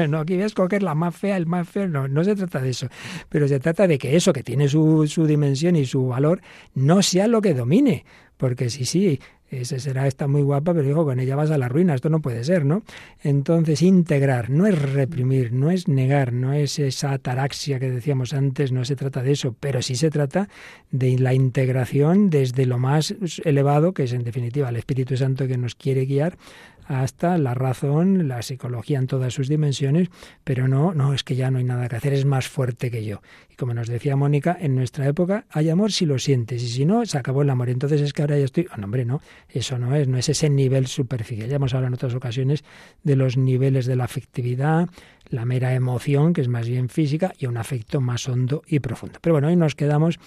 [0.09, 2.71] No, aquí ves coger la más fea, el más feo, no, no se trata de
[2.71, 2.89] eso.
[3.29, 6.41] Pero se trata de que eso, que tiene su, su dimensión y su valor,
[6.75, 8.05] no sea lo que domine.
[8.45, 11.67] Porque si sí, ese será esta muy guapa, pero digo, con ella vas a la
[11.67, 12.83] ruina, esto no puede ser, ¿no?
[13.23, 18.71] Entonces, integrar no es reprimir, no es negar, no es esa ataraxia que decíamos antes,
[18.71, 20.51] no se trata de eso, pero sí se trata
[20.91, 25.57] de la integración desde lo más elevado, que es en definitiva el Espíritu Santo que
[25.57, 26.37] nos quiere guiar,
[26.87, 30.09] hasta la razón, la psicología en todas sus dimensiones,
[30.45, 33.05] pero no, no, es que ya no hay nada que hacer, es más fuerte que
[33.05, 33.23] yo.
[33.51, 36.85] Y como nos decía Mónica, en nuestra época hay amor si lo sientes, y si
[36.85, 37.71] no, se acabó el amor.
[37.71, 40.29] Entonces es que ahora ya estoy, oh, no, hombre, no, eso no es, no es
[40.29, 41.49] ese nivel superficial.
[41.49, 42.65] Ya hemos hablado en otras ocasiones
[43.03, 44.89] de los niveles de la afectividad,
[45.29, 49.19] la mera emoción, que es más bien física, y un afecto más hondo y profundo.
[49.21, 50.19] Pero bueno, hoy nos quedamos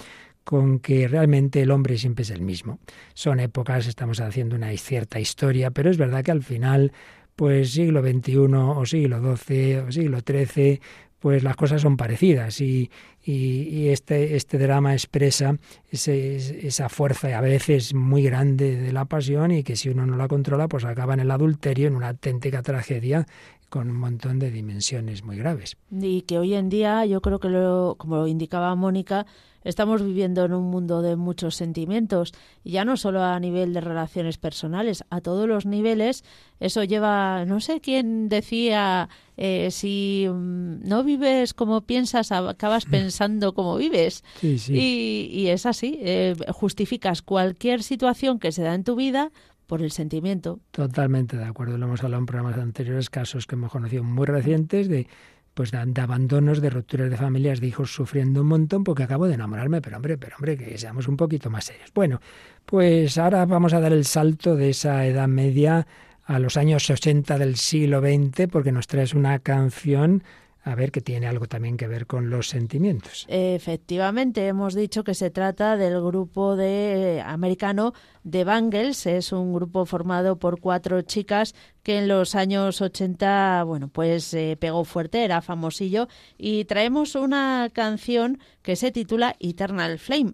[0.48, 2.80] con que realmente el hombre siempre es el mismo.
[3.14, 6.94] Son épocas, estamos haciendo una cierta historia, pero es verdad que al final,
[7.36, 10.80] pues siglo XXI o siglo XII o siglo XIII,
[11.20, 12.90] pues las cosas son parecidas y,
[13.26, 15.58] este, este drama expresa
[15.92, 20.30] esa fuerza a veces muy grande de la pasión y que si uno no la
[20.30, 23.26] controla, pues acaba en el adulterio, en una auténtica tragedia
[23.70, 25.78] con un montón de dimensiones muy graves.
[25.92, 29.26] Y que hoy en día, yo creo que, lo, como lo indicaba Mónica,
[29.68, 33.82] Estamos viviendo en un mundo de muchos sentimientos y ya no solo a nivel de
[33.82, 36.24] relaciones personales, a todos los niveles.
[36.62, 43.54] Eso lleva, no sé quién decía, eh, si mm, no vives como piensas, acabas pensando
[43.54, 44.24] como vives.
[44.42, 49.34] Y, es así, eh, justificas cualquier situación que se da en tu vida
[49.68, 50.60] por el sentimiento.
[50.72, 51.78] Totalmente de acuerdo.
[51.78, 55.08] Lo hemos hablado en programas anteriores, casos que hemos conocido muy recientes de
[55.54, 59.34] pues de, abandonos, de rupturas de familias, de hijos sufriendo un montón porque acabo de
[59.34, 61.92] enamorarme, pero hombre, pero hombre, que seamos un poquito más serios.
[61.96, 62.22] Bueno,
[62.64, 65.88] pues ahora vamos a dar el salto de esa edad media
[66.26, 70.22] a los años 80 del siglo XX porque nos traes una canción
[70.68, 73.26] a ver que tiene algo también que ver con los sentimientos.
[73.30, 77.94] Efectivamente, hemos dicho que se trata del grupo de americano
[78.24, 83.88] de Bangles, es un grupo formado por cuatro chicas que en los años 80, bueno,
[83.88, 90.34] pues eh, pegó fuerte, era famosillo y traemos una canción que se titula Eternal Flame,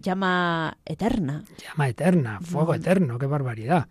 [0.00, 1.42] llama eterna.
[1.60, 3.88] Llama eterna, fuego eterno, qué barbaridad.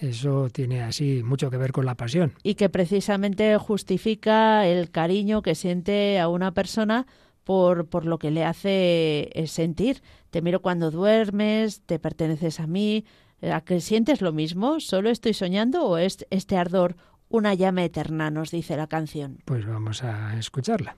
[0.00, 2.32] Eso tiene así mucho que ver con la pasión.
[2.42, 7.06] Y que precisamente justifica el cariño que siente a una persona
[7.44, 10.02] por, por lo que le hace eh, sentir.
[10.30, 13.04] Te miro cuando duermes, te perteneces a mí.
[13.42, 14.80] ¿A que sientes lo mismo?
[14.80, 16.96] ¿Solo estoy soñando o es este ardor
[17.28, 18.30] una llama eterna?
[18.30, 19.38] Nos dice la canción.
[19.44, 20.96] Pues vamos a escucharla.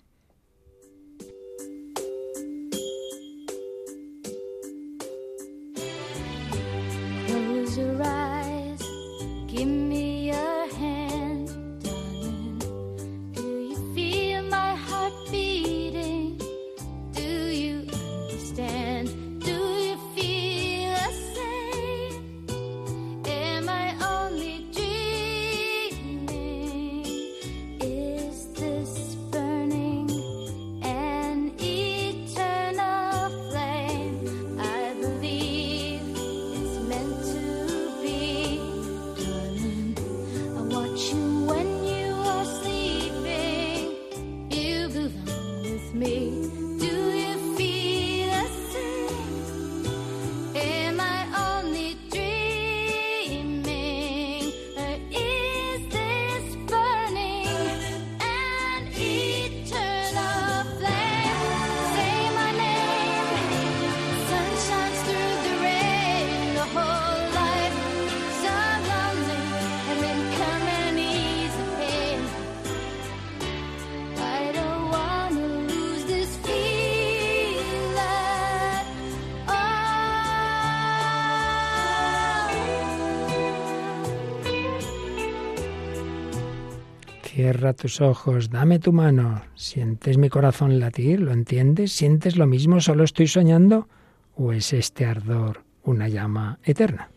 [87.42, 89.42] Cierra tus ojos, dame tu mano.
[89.56, 91.18] ¿Sientes mi corazón latir?
[91.18, 91.90] ¿Lo entiendes?
[91.90, 92.80] ¿Sientes lo mismo?
[92.80, 93.88] ¿Solo estoy soñando?
[94.36, 97.10] ¿O es este ardor una llama eterna?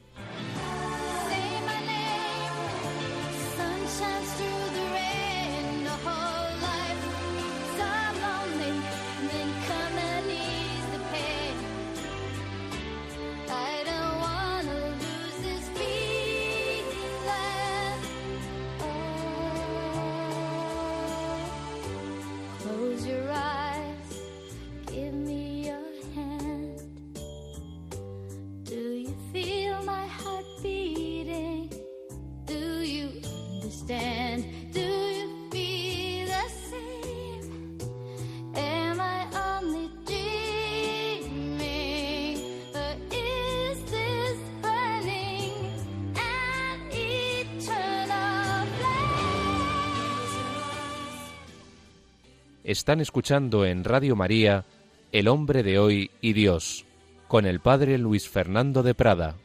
[52.65, 54.65] Están escuchando en Radio María
[55.11, 56.83] El hombre de hoy y Dios,
[57.27, 59.35] con el Padre Luis Fernando de Prada.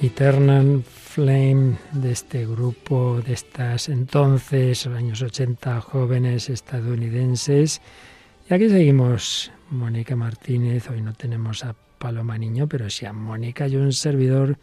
[0.00, 7.82] Eternal Flame de este grupo, de estas entonces, años 80, jóvenes estadounidenses.
[8.48, 13.68] Y aquí seguimos, Mónica Martínez, hoy no tenemos a Paloma Niño, pero sí a Mónica
[13.68, 14.56] y un servidor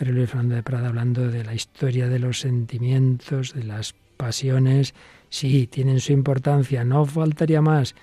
[0.00, 4.94] pero Luis Fernando de Prada hablando de la historia de los sentimientos, de las pasiones,
[5.28, 7.94] sí, tienen su importancia, no faltaría más,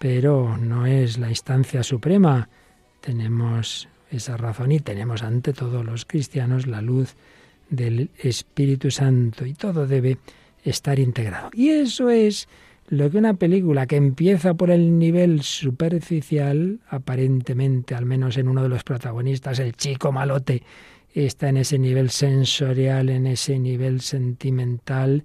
[0.00, 2.48] pero no es la instancia suprema.
[3.00, 7.14] Tenemos esa razón y tenemos ante todos los cristianos la luz
[7.70, 10.18] del Espíritu Santo y todo debe
[10.64, 11.50] estar integrado.
[11.52, 12.48] Y eso es
[12.88, 18.64] lo que una película que empieza por el nivel superficial, aparentemente, al menos en uno
[18.64, 20.64] de los protagonistas, el chico malote,
[21.14, 25.24] está en ese nivel sensorial, en ese nivel sentimental,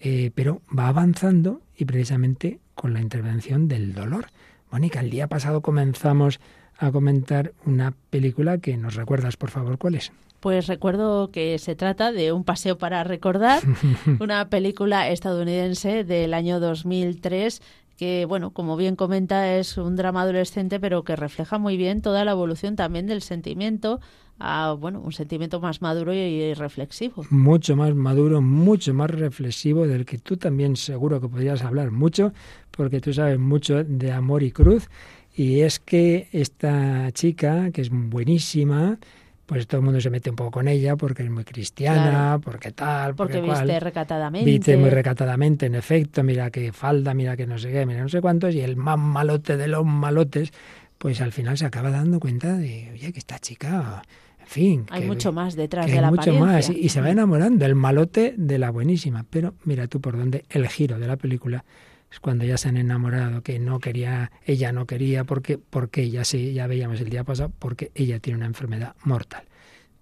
[0.00, 4.26] eh, pero va avanzando y precisamente con la intervención del dolor.
[4.70, 6.40] Mónica, el día pasado comenzamos
[6.78, 10.12] a comentar una película que nos recuerdas, por favor, ¿cuál es?
[10.40, 13.62] Pues recuerdo que se trata de Un paseo para recordar,
[14.20, 17.60] una película estadounidense del año 2003
[17.96, 22.24] que, bueno, como bien comenta, es un drama adolescente, pero que refleja muy bien toda
[22.24, 23.98] la evolución también del sentimiento
[24.38, 27.24] a, bueno, un sentimiento más maduro y reflexivo.
[27.30, 32.32] Mucho más maduro, mucho más reflexivo, del que tú también seguro que podrías hablar mucho,
[32.70, 34.88] porque tú sabes mucho de amor y cruz.
[35.34, 38.98] Y es que esta chica, que es buenísima,
[39.46, 42.72] pues todo el mundo se mete un poco con ella porque es muy cristiana, porque
[42.72, 44.50] tal, porque, porque viste recatadamente.
[44.50, 48.10] Viste muy recatadamente, en efecto, mira que falda, mira que no sé qué, mira no
[48.10, 50.52] sé cuántos, y el más malote de los malotes,
[50.98, 54.02] pues al final se acaba dando cuenta de, oye, que esta chica,
[54.48, 54.86] fin.
[54.90, 58.34] Hay mucho más detrás de la Hay mucho más, y, se va enamorando del malote
[58.36, 59.24] de la buenísima.
[59.28, 61.64] Pero mira tú por dónde el giro de la película
[62.10, 66.24] es cuando ya se han enamorado, que no quería, ella no quería, porque, porque ya
[66.24, 69.44] sí, ya veíamos el día pasado, porque ella tiene una enfermedad mortal.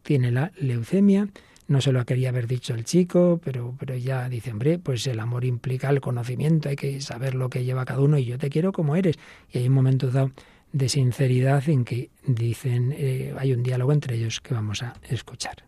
[0.03, 1.28] Tiene la leucemia,
[1.66, 5.18] no se lo quería haber dicho el chico, pero, pero ya dice, hombre, pues el
[5.18, 8.51] amor implica el conocimiento, hay que saber lo que lleva cada uno y yo te
[8.51, 9.16] quiero como eres.
[9.53, 10.30] Y hay un momento dado
[10.72, 15.64] de sinceridad en que dicen, eh, hay un diálogo entre ellos que vamos a escuchar.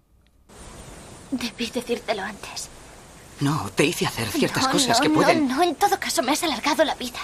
[1.30, 2.68] Debí decírtelo antes.
[3.40, 5.46] No, te hice hacer ciertas cosas que pueden...
[5.48, 7.20] No, no, en todo caso me has alargado la vida.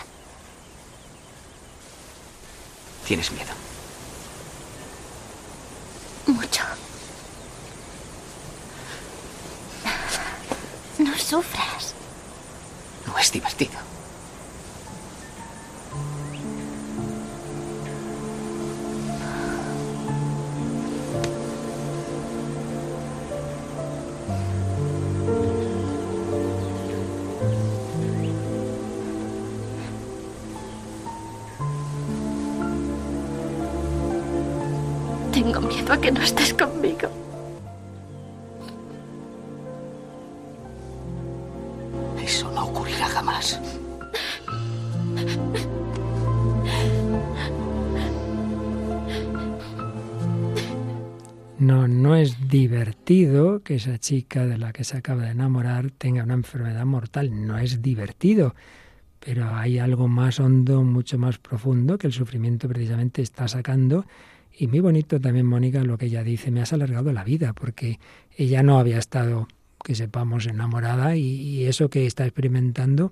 [3.07, 3.53] ¿Tienes miedo?
[6.27, 6.63] Mucho.
[10.99, 11.95] No sufras.
[13.07, 13.94] No es divertido.
[35.89, 37.09] A que no estés conmigo.
[42.21, 43.61] Eso no ocurrirá jamás.
[51.59, 56.25] No, no es divertido que esa chica de la que se acaba de enamorar tenga
[56.25, 57.47] una enfermedad mortal.
[57.47, 58.55] No es divertido.
[59.21, 64.05] Pero hay algo más hondo, mucho más profundo que el sufrimiento precisamente está sacando
[64.57, 67.99] y muy bonito también, Mónica, lo que ella dice, me has alargado la vida, porque
[68.37, 69.49] ella no había estado,
[69.83, 73.11] que sepamos, enamorada y, eso que está experimentando,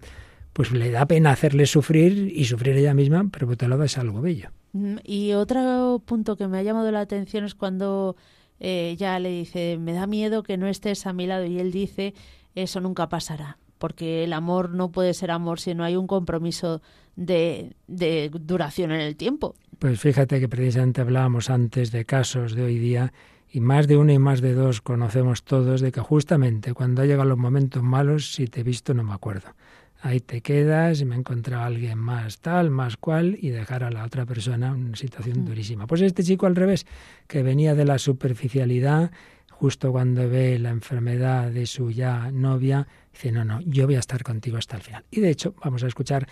[0.53, 3.99] pues le da pena hacerle sufrir y sufrir ella misma, pero por otro lado es
[3.99, 4.51] algo bello.
[4.73, 8.17] Mm, y otro punto que me ha llamado la atención es cuando
[8.61, 12.15] ella le dice, me da miedo que no estés a mi lado y él dice,
[12.55, 16.83] eso nunca pasará, porque el amor no puede ser amor si no hay un compromiso
[17.17, 19.57] de, de duración en el tiempo.
[19.83, 23.13] Pues fíjate que precisamente hablábamos antes de casos de hoy día
[23.51, 27.29] y más de uno y más de dos conocemos todos de que justamente cuando llegan
[27.29, 29.57] los momentos malos, si te he visto no me acuerdo.
[30.01, 33.83] Ahí te quedas y me he encontrado a alguien más tal, más cual y dejar
[33.83, 35.45] a la otra persona en una situación mm.
[35.47, 35.89] durísima.
[35.89, 36.87] Pues este chico al revés,
[37.27, 39.11] que venía de la superficialidad,
[39.51, 43.99] justo cuando ve la enfermedad de su ya novia, dice, no, no, yo voy a
[43.99, 45.05] estar contigo hasta el final.
[45.11, 46.29] Y de hecho, vamos a escuchar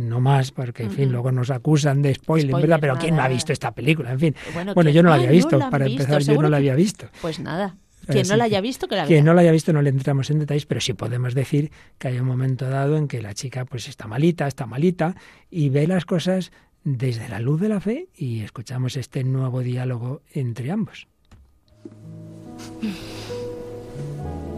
[0.00, 2.78] no más, porque en fin, luego nos acusan de spoiler, ¿verdad?
[2.80, 4.12] Pero ¿quién no ha visto esta película?
[4.12, 4.34] En fin,
[4.74, 7.06] bueno, yo no la había visto, para empezar yo no la había visto.
[7.20, 7.76] Pues nada.
[8.06, 9.04] Quien no la haya visto, que la.
[9.04, 12.08] Quien no la haya visto no le entramos en detalles, pero sí podemos decir que
[12.08, 15.14] hay un momento dado en que la chica pues está malita, está malita,
[15.50, 16.50] y ve las cosas
[16.82, 21.06] desde la luz de la fe y escuchamos este nuevo diálogo entre ambos.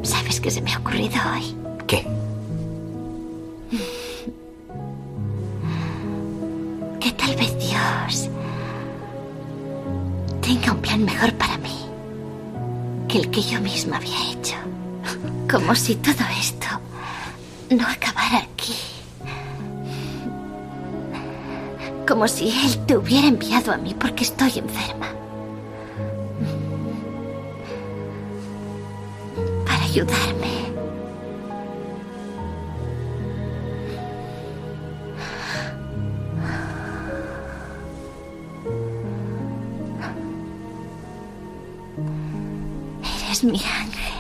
[0.02, 1.54] ¿Sabes qué se me ha ocurrido hoy?
[1.86, 2.06] ¿Qué?
[7.12, 8.28] Tal vez Dios
[10.40, 11.86] tenga un plan mejor para mí
[13.08, 14.56] que el que yo misma había hecho.
[15.50, 16.66] Como si todo esto
[17.70, 18.74] no acabara aquí.
[22.08, 25.08] Como si Él te hubiera enviado a mí porque estoy enferma.
[29.66, 30.61] Para ayudarme.
[43.44, 44.12] Mi ángel.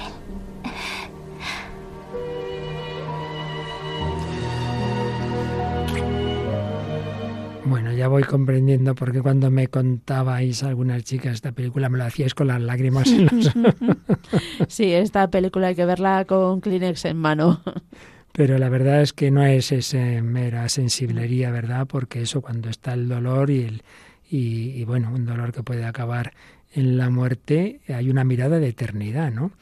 [7.64, 12.34] Bueno, ya voy comprendiendo porque cuando me contabais algunas chicas esta película me lo hacíais
[12.34, 13.52] con las lágrimas en los
[14.68, 17.62] Sí, esta película hay que verla con Kleenex en mano.
[18.32, 21.86] Pero la verdad es que no es esa mera sensiblería, ¿verdad?
[21.86, 23.82] Porque eso cuando está el dolor y el
[24.28, 26.32] y, y bueno, un dolor que puede acabar
[26.72, 29.52] en la muerte hay una mirada de eternidad, ¿no?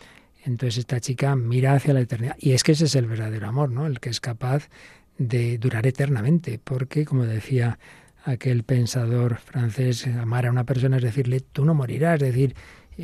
[0.44, 2.36] Entonces esta chica mira hacia la eternidad.
[2.38, 3.86] Y es que ese es el verdadero amor, ¿no?
[3.86, 4.68] El que es capaz
[5.18, 6.60] de durar eternamente.
[6.62, 7.78] Porque, como decía
[8.24, 12.22] aquel pensador francés, amar a una persona es decirle, tú no morirás.
[12.22, 12.54] Es decir,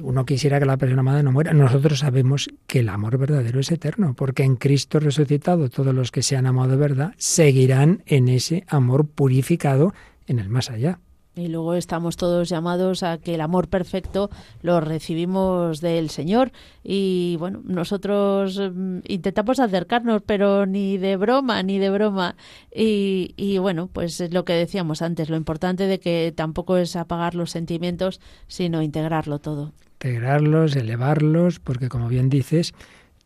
[0.02, 1.52] uno quisiera que la persona amada no muera.
[1.52, 6.22] Nosotros sabemos que el amor verdadero es eterno, porque en Cristo resucitado todos los que
[6.22, 9.94] se han amado de verdad seguirán en ese amor purificado
[10.26, 10.98] en el más allá.
[11.36, 14.30] Y luego estamos todos llamados a que el amor perfecto
[14.62, 16.50] lo recibimos del Señor.
[16.82, 22.36] Y bueno, nosotros mm, intentamos acercarnos, pero ni de broma, ni de broma.
[22.74, 26.96] Y, y bueno, pues es lo que decíamos antes, lo importante de que tampoco es
[26.96, 29.74] apagar los sentimientos, sino integrarlo todo.
[29.96, 32.72] Integrarlos, elevarlos, porque como bien dices,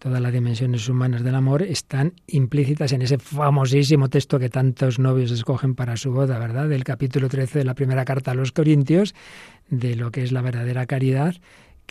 [0.00, 5.30] todas las dimensiones humanas del amor están implícitas en ese famosísimo texto que tantos novios
[5.30, 6.68] escogen para su boda, ¿verdad?
[6.68, 9.14] Del capítulo 13 de la primera carta a los Corintios,
[9.68, 11.36] de lo que es la verdadera caridad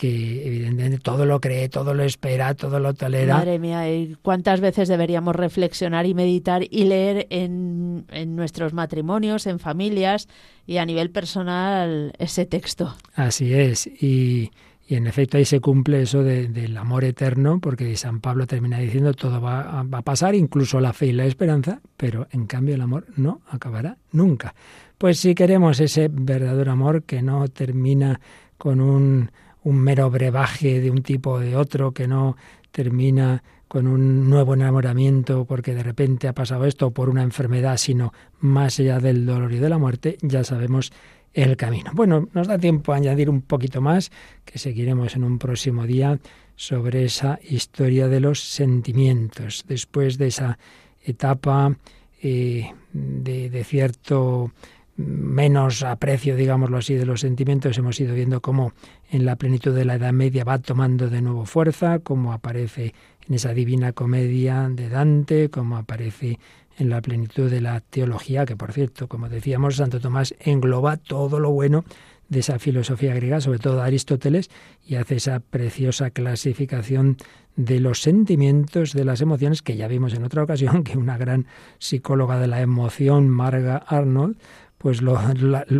[0.00, 3.36] que evidentemente todo lo cree, todo lo espera, todo lo tolera.
[3.36, 3.84] Madre mía,
[4.22, 10.26] ¿cuántas veces deberíamos reflexionar y meditar y leer en, en, nuestros matrimonios, en familias
[10.66, 12.96] y a nivel personal ese texto?
[13.14, 13.86] Así es.
[13.86, 14.52] Y,
[14.90, 19.14] y en efecto ahí se cumple eso del amor eterno, porque San Pablo termina diciendo
[19.14, 23.06] todo va, a pasar, incluso la fe y la esperanza, pero en cambio el amor
[23.14, 24.52] no acabará nunca.
[24.98, 28.20] Pues si queremos ese verdadero amor que no termina
[28.58, 29.30] con un,
[29.62, 32.36] un mero brebaje de un tipo o de otro, que no
[32.72, 38.12] termina con un nuevo enamoramiento porque de repente ha pasado esto por una enfermedad, sino
[38.40, 40.90] más allá del dolor y de la muerte, ya sabemos
[41.34, 41.90] el camino.
[41.94, 44.10] Bueno, nos da tiempo a añadir un poquito más,
[44.44, 46.18] que seguiremos en un próximo día,
[46.56, 49.64] sobre esa historia de los sentimientos.
[49.66, 50.58] Después de esa
[51.04, 51.74] etapa
[52.22, 54.52] eh, de, de, cierto
[54.96, 58.72] menos aprecio, digámoslo así, de los sentimientos, hemos ido viendo cómo
[59.10, 62.92] en la plenitud de la Edad Media va tomando de nuevo fuerza, cómo aparece
[63.26, 66.38] en esa divina comedia de Dante, cómo aparece
[66.80, 71.38] en la plenitud de la teología, que por cierto, como decíamos, Santo Tomás engloba todo
[71.38, 71.84] lo bueno
[72.28, 74.50] de esa filosofía griega, sobre todo Aristóteles,
[74.86, 77.16] y hace esa preciosa clasificación
[77.56, 81.46] de los sentimientos, de las emociones, que ya vimos en otra ocasión que una gran
[81.78, 84.36] psicóloga de la emoción, Marga Arnold,
[84.78, 85.20] pues lo,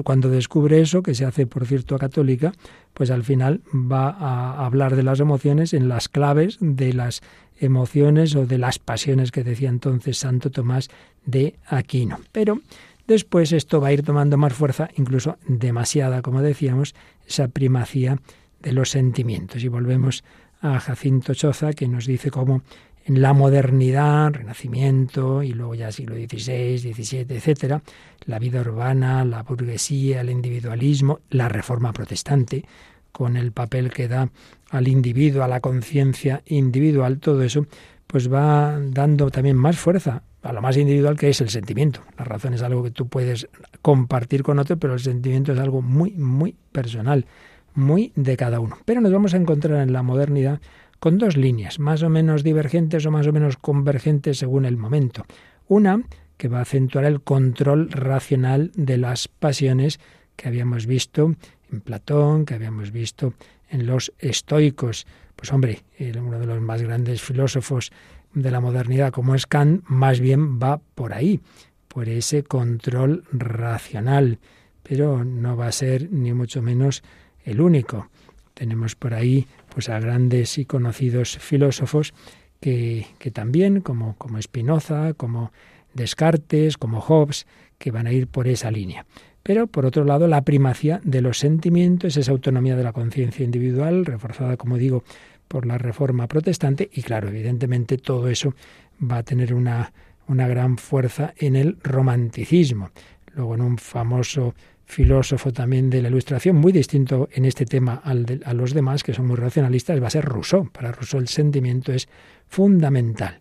[0.05, 2.53] cuando descubre eso, que se hace por cierto católica,
[2.93, 7.23] pues al final va a hablar de las emociones en las claves de las
[7.61, 10.89] emociones o de las pasiones que decía entonces Santo Tomás
[11.25, 12.19] de Aquino.
[12.33, 12.61] Pero
[13.07, 16.95] después esto va a ir tomando más fuerza, incluso demasiada, como decíamos,
[17.29, 18.19] esa primacía
[18.61, 19.63] de los sentimientos.
[19.63, 20.25] Y volvemos
[20.61, 22.63] a Jacinto Choza, que nos dice cómo
[23.05, 27.83] en la modernidad, Renacimiento y luego ya siglo XVI, XVII, etcétera,
[28.27, 32.65] la vida urbana, la burguesía, el individualismo, la reforma protestante,
[33.13, 34.31] con el papel que da
[34.71, 37.67] al individuo, a la conciencia individual, todo eso,
[38.07, 42.03] pues va dando también más fuerza a lo más individual que es el sentimiento.
[42.19, 43.49] La razón es algo que tú puedes
[43.83, 47.27] compartir con otro, pero el sentimiento es algo muy, muy personal,
[47.75, 48.79] muy de cada uno.
[48.85, 50.61] Pero nos vamos a encontrar en la modernidad
[50.99, 55.25] con dos líneas, más o menos divergentes o más o menos convergentes según el momento.
[55.69, 56.03] Una
[56.37, 60.01] que va a acentuar el control racional de las pasiones
[60.37, 61.35] que habíamos visto
[61.73, 63.35] en Platón, que habíamos visto
[63.69, 65.07] en los estoicos.
[65.37, 67.93] Pues hombre, uno de los más grandes filósofos
[68.35, 71.41] de la modernidad como es Kant, más bien va por ahí,
[71.89, 74.39] por ese control racional,
[74.83, 77.03] pero no va a ser ni mucho menos
[77.45, 78.09] el único.
[78.55, 82.13] Tenemos por ahí pues a grandes y conocidos filósofos
[82.61, 85.53] que, que también, como, como Spinoza, como
[85.95, 87.47] Descartes, como Hobbes,
[87.79, 89.07] que van a ir por esa línea.
[89.43, 94.05] Pero, por otro lado, la primacía de los sentimientos, esa autonomía de la conciencia individual,
[94.05, 95.03] reforzada, como digo,
[95.49, 98.55] por la reforma protestante y claro, evidentemente todo eso
[99.03, 99.93] va a tener una,
[100.29, 102.91] una gran fuerza en el romanticismo.
[103.35, 108.55] Luego en un famoso filósofo también de la Ilustración, muy distinto en este tema a
[108.55, 110.69] los demás, que son muy racionalistas, va a ser Rousseau.
[110.71, 112.09] Para Rousseau el sentimiento es
[112.49, 113.39] fundamental.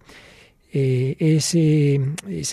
[0.72, 2.00] Eh, ese,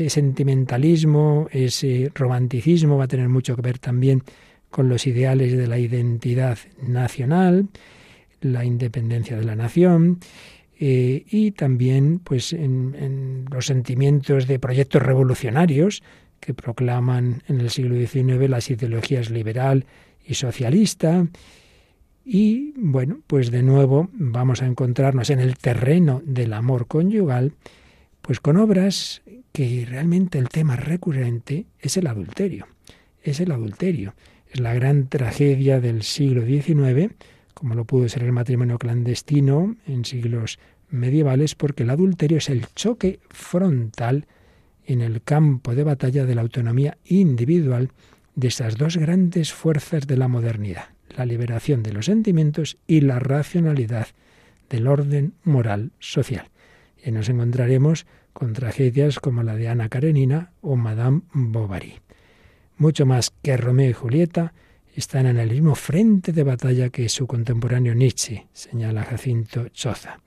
[0.08, 4.22] sentimentalismo, ese romanticismo va a tener mucho que ver también
[4.70, 7.68] con los ideales de la identidad nacional,
[8.40, 10.20] la independencia de la nación
[10.78, 16.02] eh, y también pues en, los sentimientos de proyectos revolucionarios
[16.40, 19.84] que proclaman en el siglo XIX las ideologías liberal
[20.24, 21.26] y socialista.
[22.24, 27.52] Y bueno, pues de nuevo vamos a encontrarnos en el terreno del amor conyugal,
[28.26, 29.22] pues con obras
[29.52, 32.66] que realmente el tema recurrente es el adulterio.
[33.22, 34.14] Es el adulterio.
[34.50, 37.14] Es la gran tragedia del siglo XIX
[37.56, 40.58] como lo pudo ser el matrimonio clandestino en siglos
[40.90, 44.26] medievales, porque el adulterio es el choque frontal
[44.84, 47.92] en el campo de batalla de la autonomía individual
[48.34, 53.20] de esas dos grandes fuerzas de la modernidad, la liberación de los sentimientos y la
[53.20, 54.08] racionalidad
[54.68, 56.50] del orden moral social.
[57.06, 62.00] Y nos encontraremos con tragedias como la de Ana Karenina o Madame Bovary.
[62.78, 64.52] Mucho más que Romeo y Julieta,
[64.92, 70.20] están en el mismo frente de batalla que su contemporáneo Nietzsche, señala Jacinto Choza.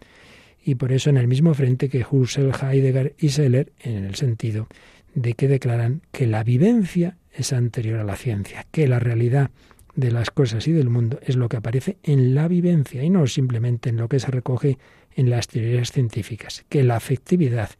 [0.63, 4.67] Y por eso en el mismo frente que Husserl, Heidegger y Seller, en el sentido
[5.15, 9.51] de que declaran que la vivencia es anterior a la ciencia, que la realidad
[9.95, 13.27] de las cosas y del mundo es lo que aparece en la vivencia y no
[13.27, 14.77] simplemente en lo que se recoge
[15.15, 17.71] en las teorías científicas, que la afectividad,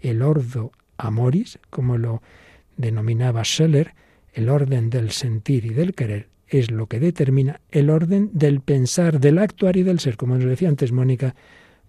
[0.00, 2.22] el ordo amoris, como lo
[2.76, 3.94] denominaba Seller,
[4.32, 9.20] el orden del sentir y del querer, es lo que determina el orden del pensar,
[9.20, 10.16] del actuar y del ser.
[10.16, 11.34] Como nos decía antes Mónica,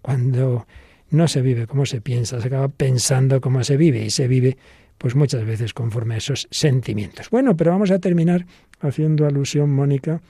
[0.02, 0.66] cuando
[1.10, 4.56] no se vive como se piensa, se acaba pensando como se vive y se vive
[4.98, 7.30] pues muchas veces conforme a esos sentimientos.
[7.30, 8.46] Bueno, pero vamos a terminar
[8.80, 10.20] haciendo alusión, Mónica,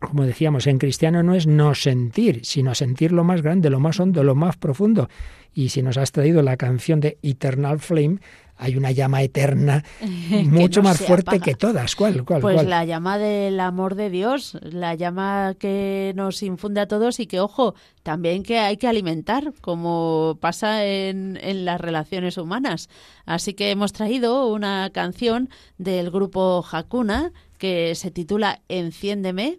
[0.00, 3.98] como decíamos, en cristiano no es no sentir, sino sentir lo más grande, lo más
[3.98, 5.08] hondo, lo más profundo.
[5.52, 8.20] Y si nos has traído la canción de Eternal Flame,
[8.58, 9.84] hay una llama eterna
[10.44, 11.94] mucho más fuerte que todas.
[11.96, 12.24] ¿Cuál?
[12.24, 17.20] cuál pues la llama del amor de Dios, la llama que nos infunde a todos
[17.20, 22.88] y que, ojo, también que hay que alimentar, como pasa en, en las relaciones humanas.
[23.26, 29.58] Así que hemos traído una canción del grupo Hakuna que se titula Enciéndeme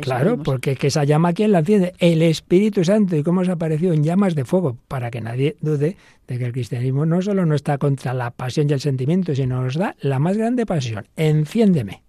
[0.00, 1.94] claro, porque que esa llama, ¿quién la enciende?
[1.98, 3.16] El Espíritu Santo.
[3.16, 4.76] ¿Y cómo se apareció en llamas de fuego?
[4.88, 5.96] Para que nadie dude
[6.26, 9.62] de que el cristianismo no solo no está contra la pasión y el sentimiento, sino
[9.62, 11.06] nos da la más grande pasión.
[11.16, 12.05] Enciéndeme.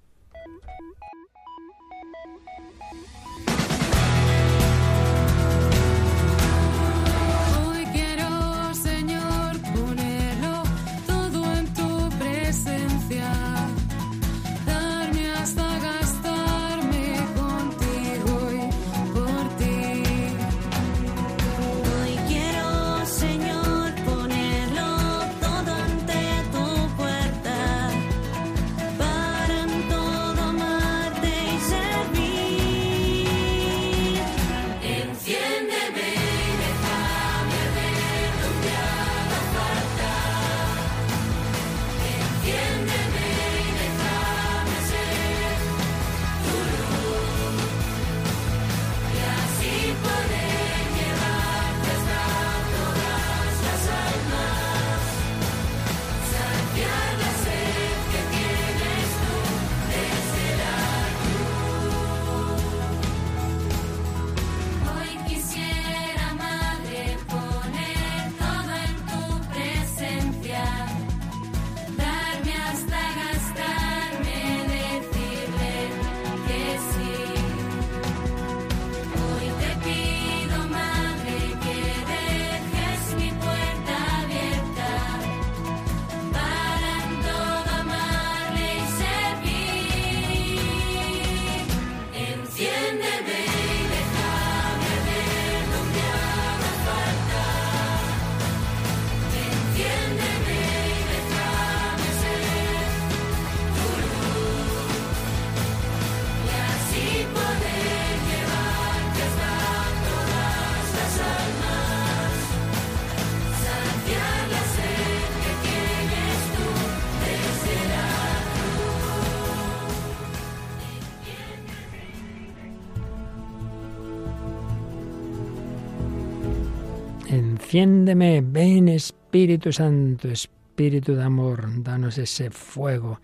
[127.68, 133.20] Enciéndeme, ven Espíritu Santo, Espíritu de amor, danos ese fuego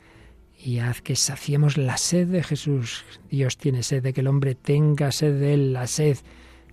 [0.60, 3.06] y haz que saciemos la sed de Jesús.
[3.32, 6.18] Dios tiene sed de que el hombre tenga sed de él, la sed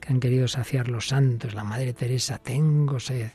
[0.00, 3.30] que han querido saciar los santos, la Madre Teresa, tengo sed.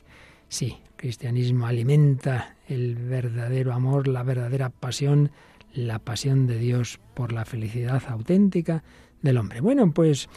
[0.50, 5.30] Sí, el cristianismo alimenta el verdadero amor, la verdadera pasión,
[5.72, 8.84] la pasión de Dios por la felicidad auténtica
[9.22, 9.62] del hombre.
[9.62, 10.28] Bueno, pues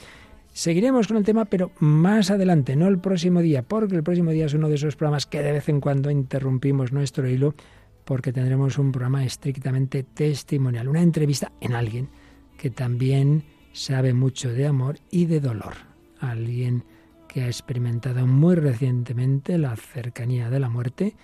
[0.52, 4.46] seguiremos con el tema, pero más adelante, no el próximo día, porque el próximo día
[4.46, 7.56] es uno de esos programas que de vez en cuando interrumpimos nuestro hilo
[8.10, 12.10] porque tendremos un programa estrictamente testimonial, una entrevista en alguien
[12.58, 15.76] que también sabe mucho de amor y de dolor,
[16.20, 16.84] alguien
[17.28, 21.16] que ha experimentado muy recientemente la cercanía de la muerte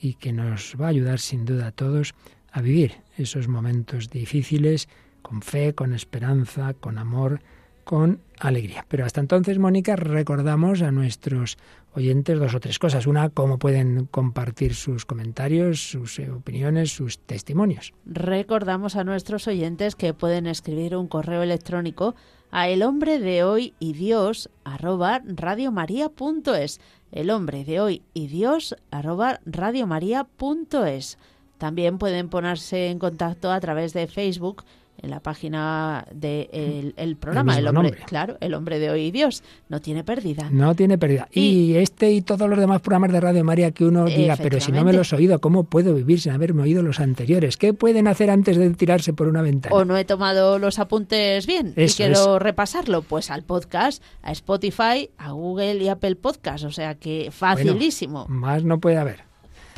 [0.00, 2.14] y que nos va a ayudar sin duda a todos
[2.52, 4.88] a vivir esos momentos difíciles
[5.22, 7.40] con fe, con esperanza, con amor,
[7.88, 8.84] con alegría.
[8.86, 11.56] Pero hasta entonces, Mónica, recordamos a nuestros
[11.94, 13.06] oyentes dos o tres cosas.
[13.06, 17.94] Una, cómo pueden compartir sus comentarios, sus eh, opiniones, sus testimonios.
[18.04, 22.14] Recordamos a nuestros oyentes que pueden escribir un correo electrónico
[22.50, 26.80] a el hombre de hoy y Dios arroba radiomaria.es.
[27.10, 31.16] El hombre de hoy y Dios arroba radiomaria.es.
[31.56, 34.64] También pueden ponerse en contacto a través de Facebook
[35.00, 39.42] en la página del el programa, el, hombre, claro, el hombre de hoy y Dios,
[39.68, 40.48] no tiene pérdida.
[40.50, 41.28] No tiene pérdida.
[41.32, 44.72] Y, este y todos los demás programas de Radio María que uno diga, pero si
[44.72, 47.56] no me los he oído, ¿cómo puedo vivir sin haberme oído los anteriores?
[47.56, 49.74] ¿Qué pueden hacer antes de tirarse por una ventana?
[49.74, 55.10] O no he tomado los apuntes bien y quiero repasarlo, pues al podcast, a Spotify,
[55.16, 58.26] a Google y Apple Podcast, o sea que facilísimo.
[58.28, 59.27] más no puede haber.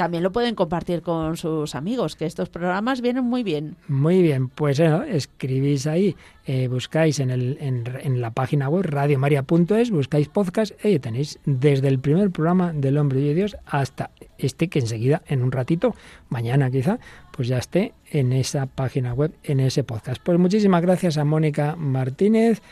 [0.00, 3.76] También lo pueden compartir con sus amigos, que estos programas vienen muy bien.
[3.86, 10.28] Muy bien, pues escribís ahí, eh, buscáis en, el, en, la página web radiomaria.es, buscáis
[10.28, 15.20] podcast y tenéis desde el primer programa del Hombre de Dios hasta este que enseguida,
[15.26, 15.94] en un ratito,
[16.30, 16.98] mañana quizá,
[17.30, 20.22] pues ya esté en esa página web, en ese podcast.
[20.24, 22.62] Pues muchísimas gracias a Mónica Martínez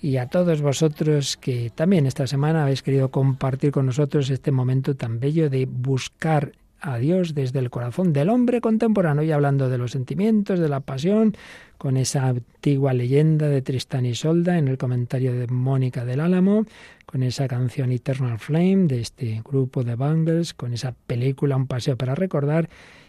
[0.00, 4.96] y a todos vosotros que también esta semana habéis querido compartir con nosotros este momento
[4.96, 9.78] tan bello de buscar a Dios desde el corazón del hombre contemporáneo y hablando de
[9.78, 11.34] los sentimientos, de la pasión,
[11.78, 16.66] con esa antigua leyenda de Tristán y Solda en el comentario de Mónica del Álamo,
[17.06, 21.96] con esa canción Eternal Flame de este grupo de Bangles, con esa película Un paseo
[21.96, 22.68] para recordar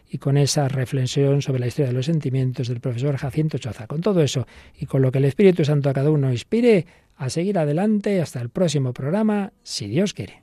[0.09, 3.88] y con esa reflexión sobre la historia de los sentimientos del profesor Jacinto Choza.
[3.88, 4.45] Con todo eso
[4.78, 8.39] y con lo que el Espíritu Santo a cada uno inspire, a seguir adelante hasta
[8.39, 10.42] el próximo programa, si Dios quiere.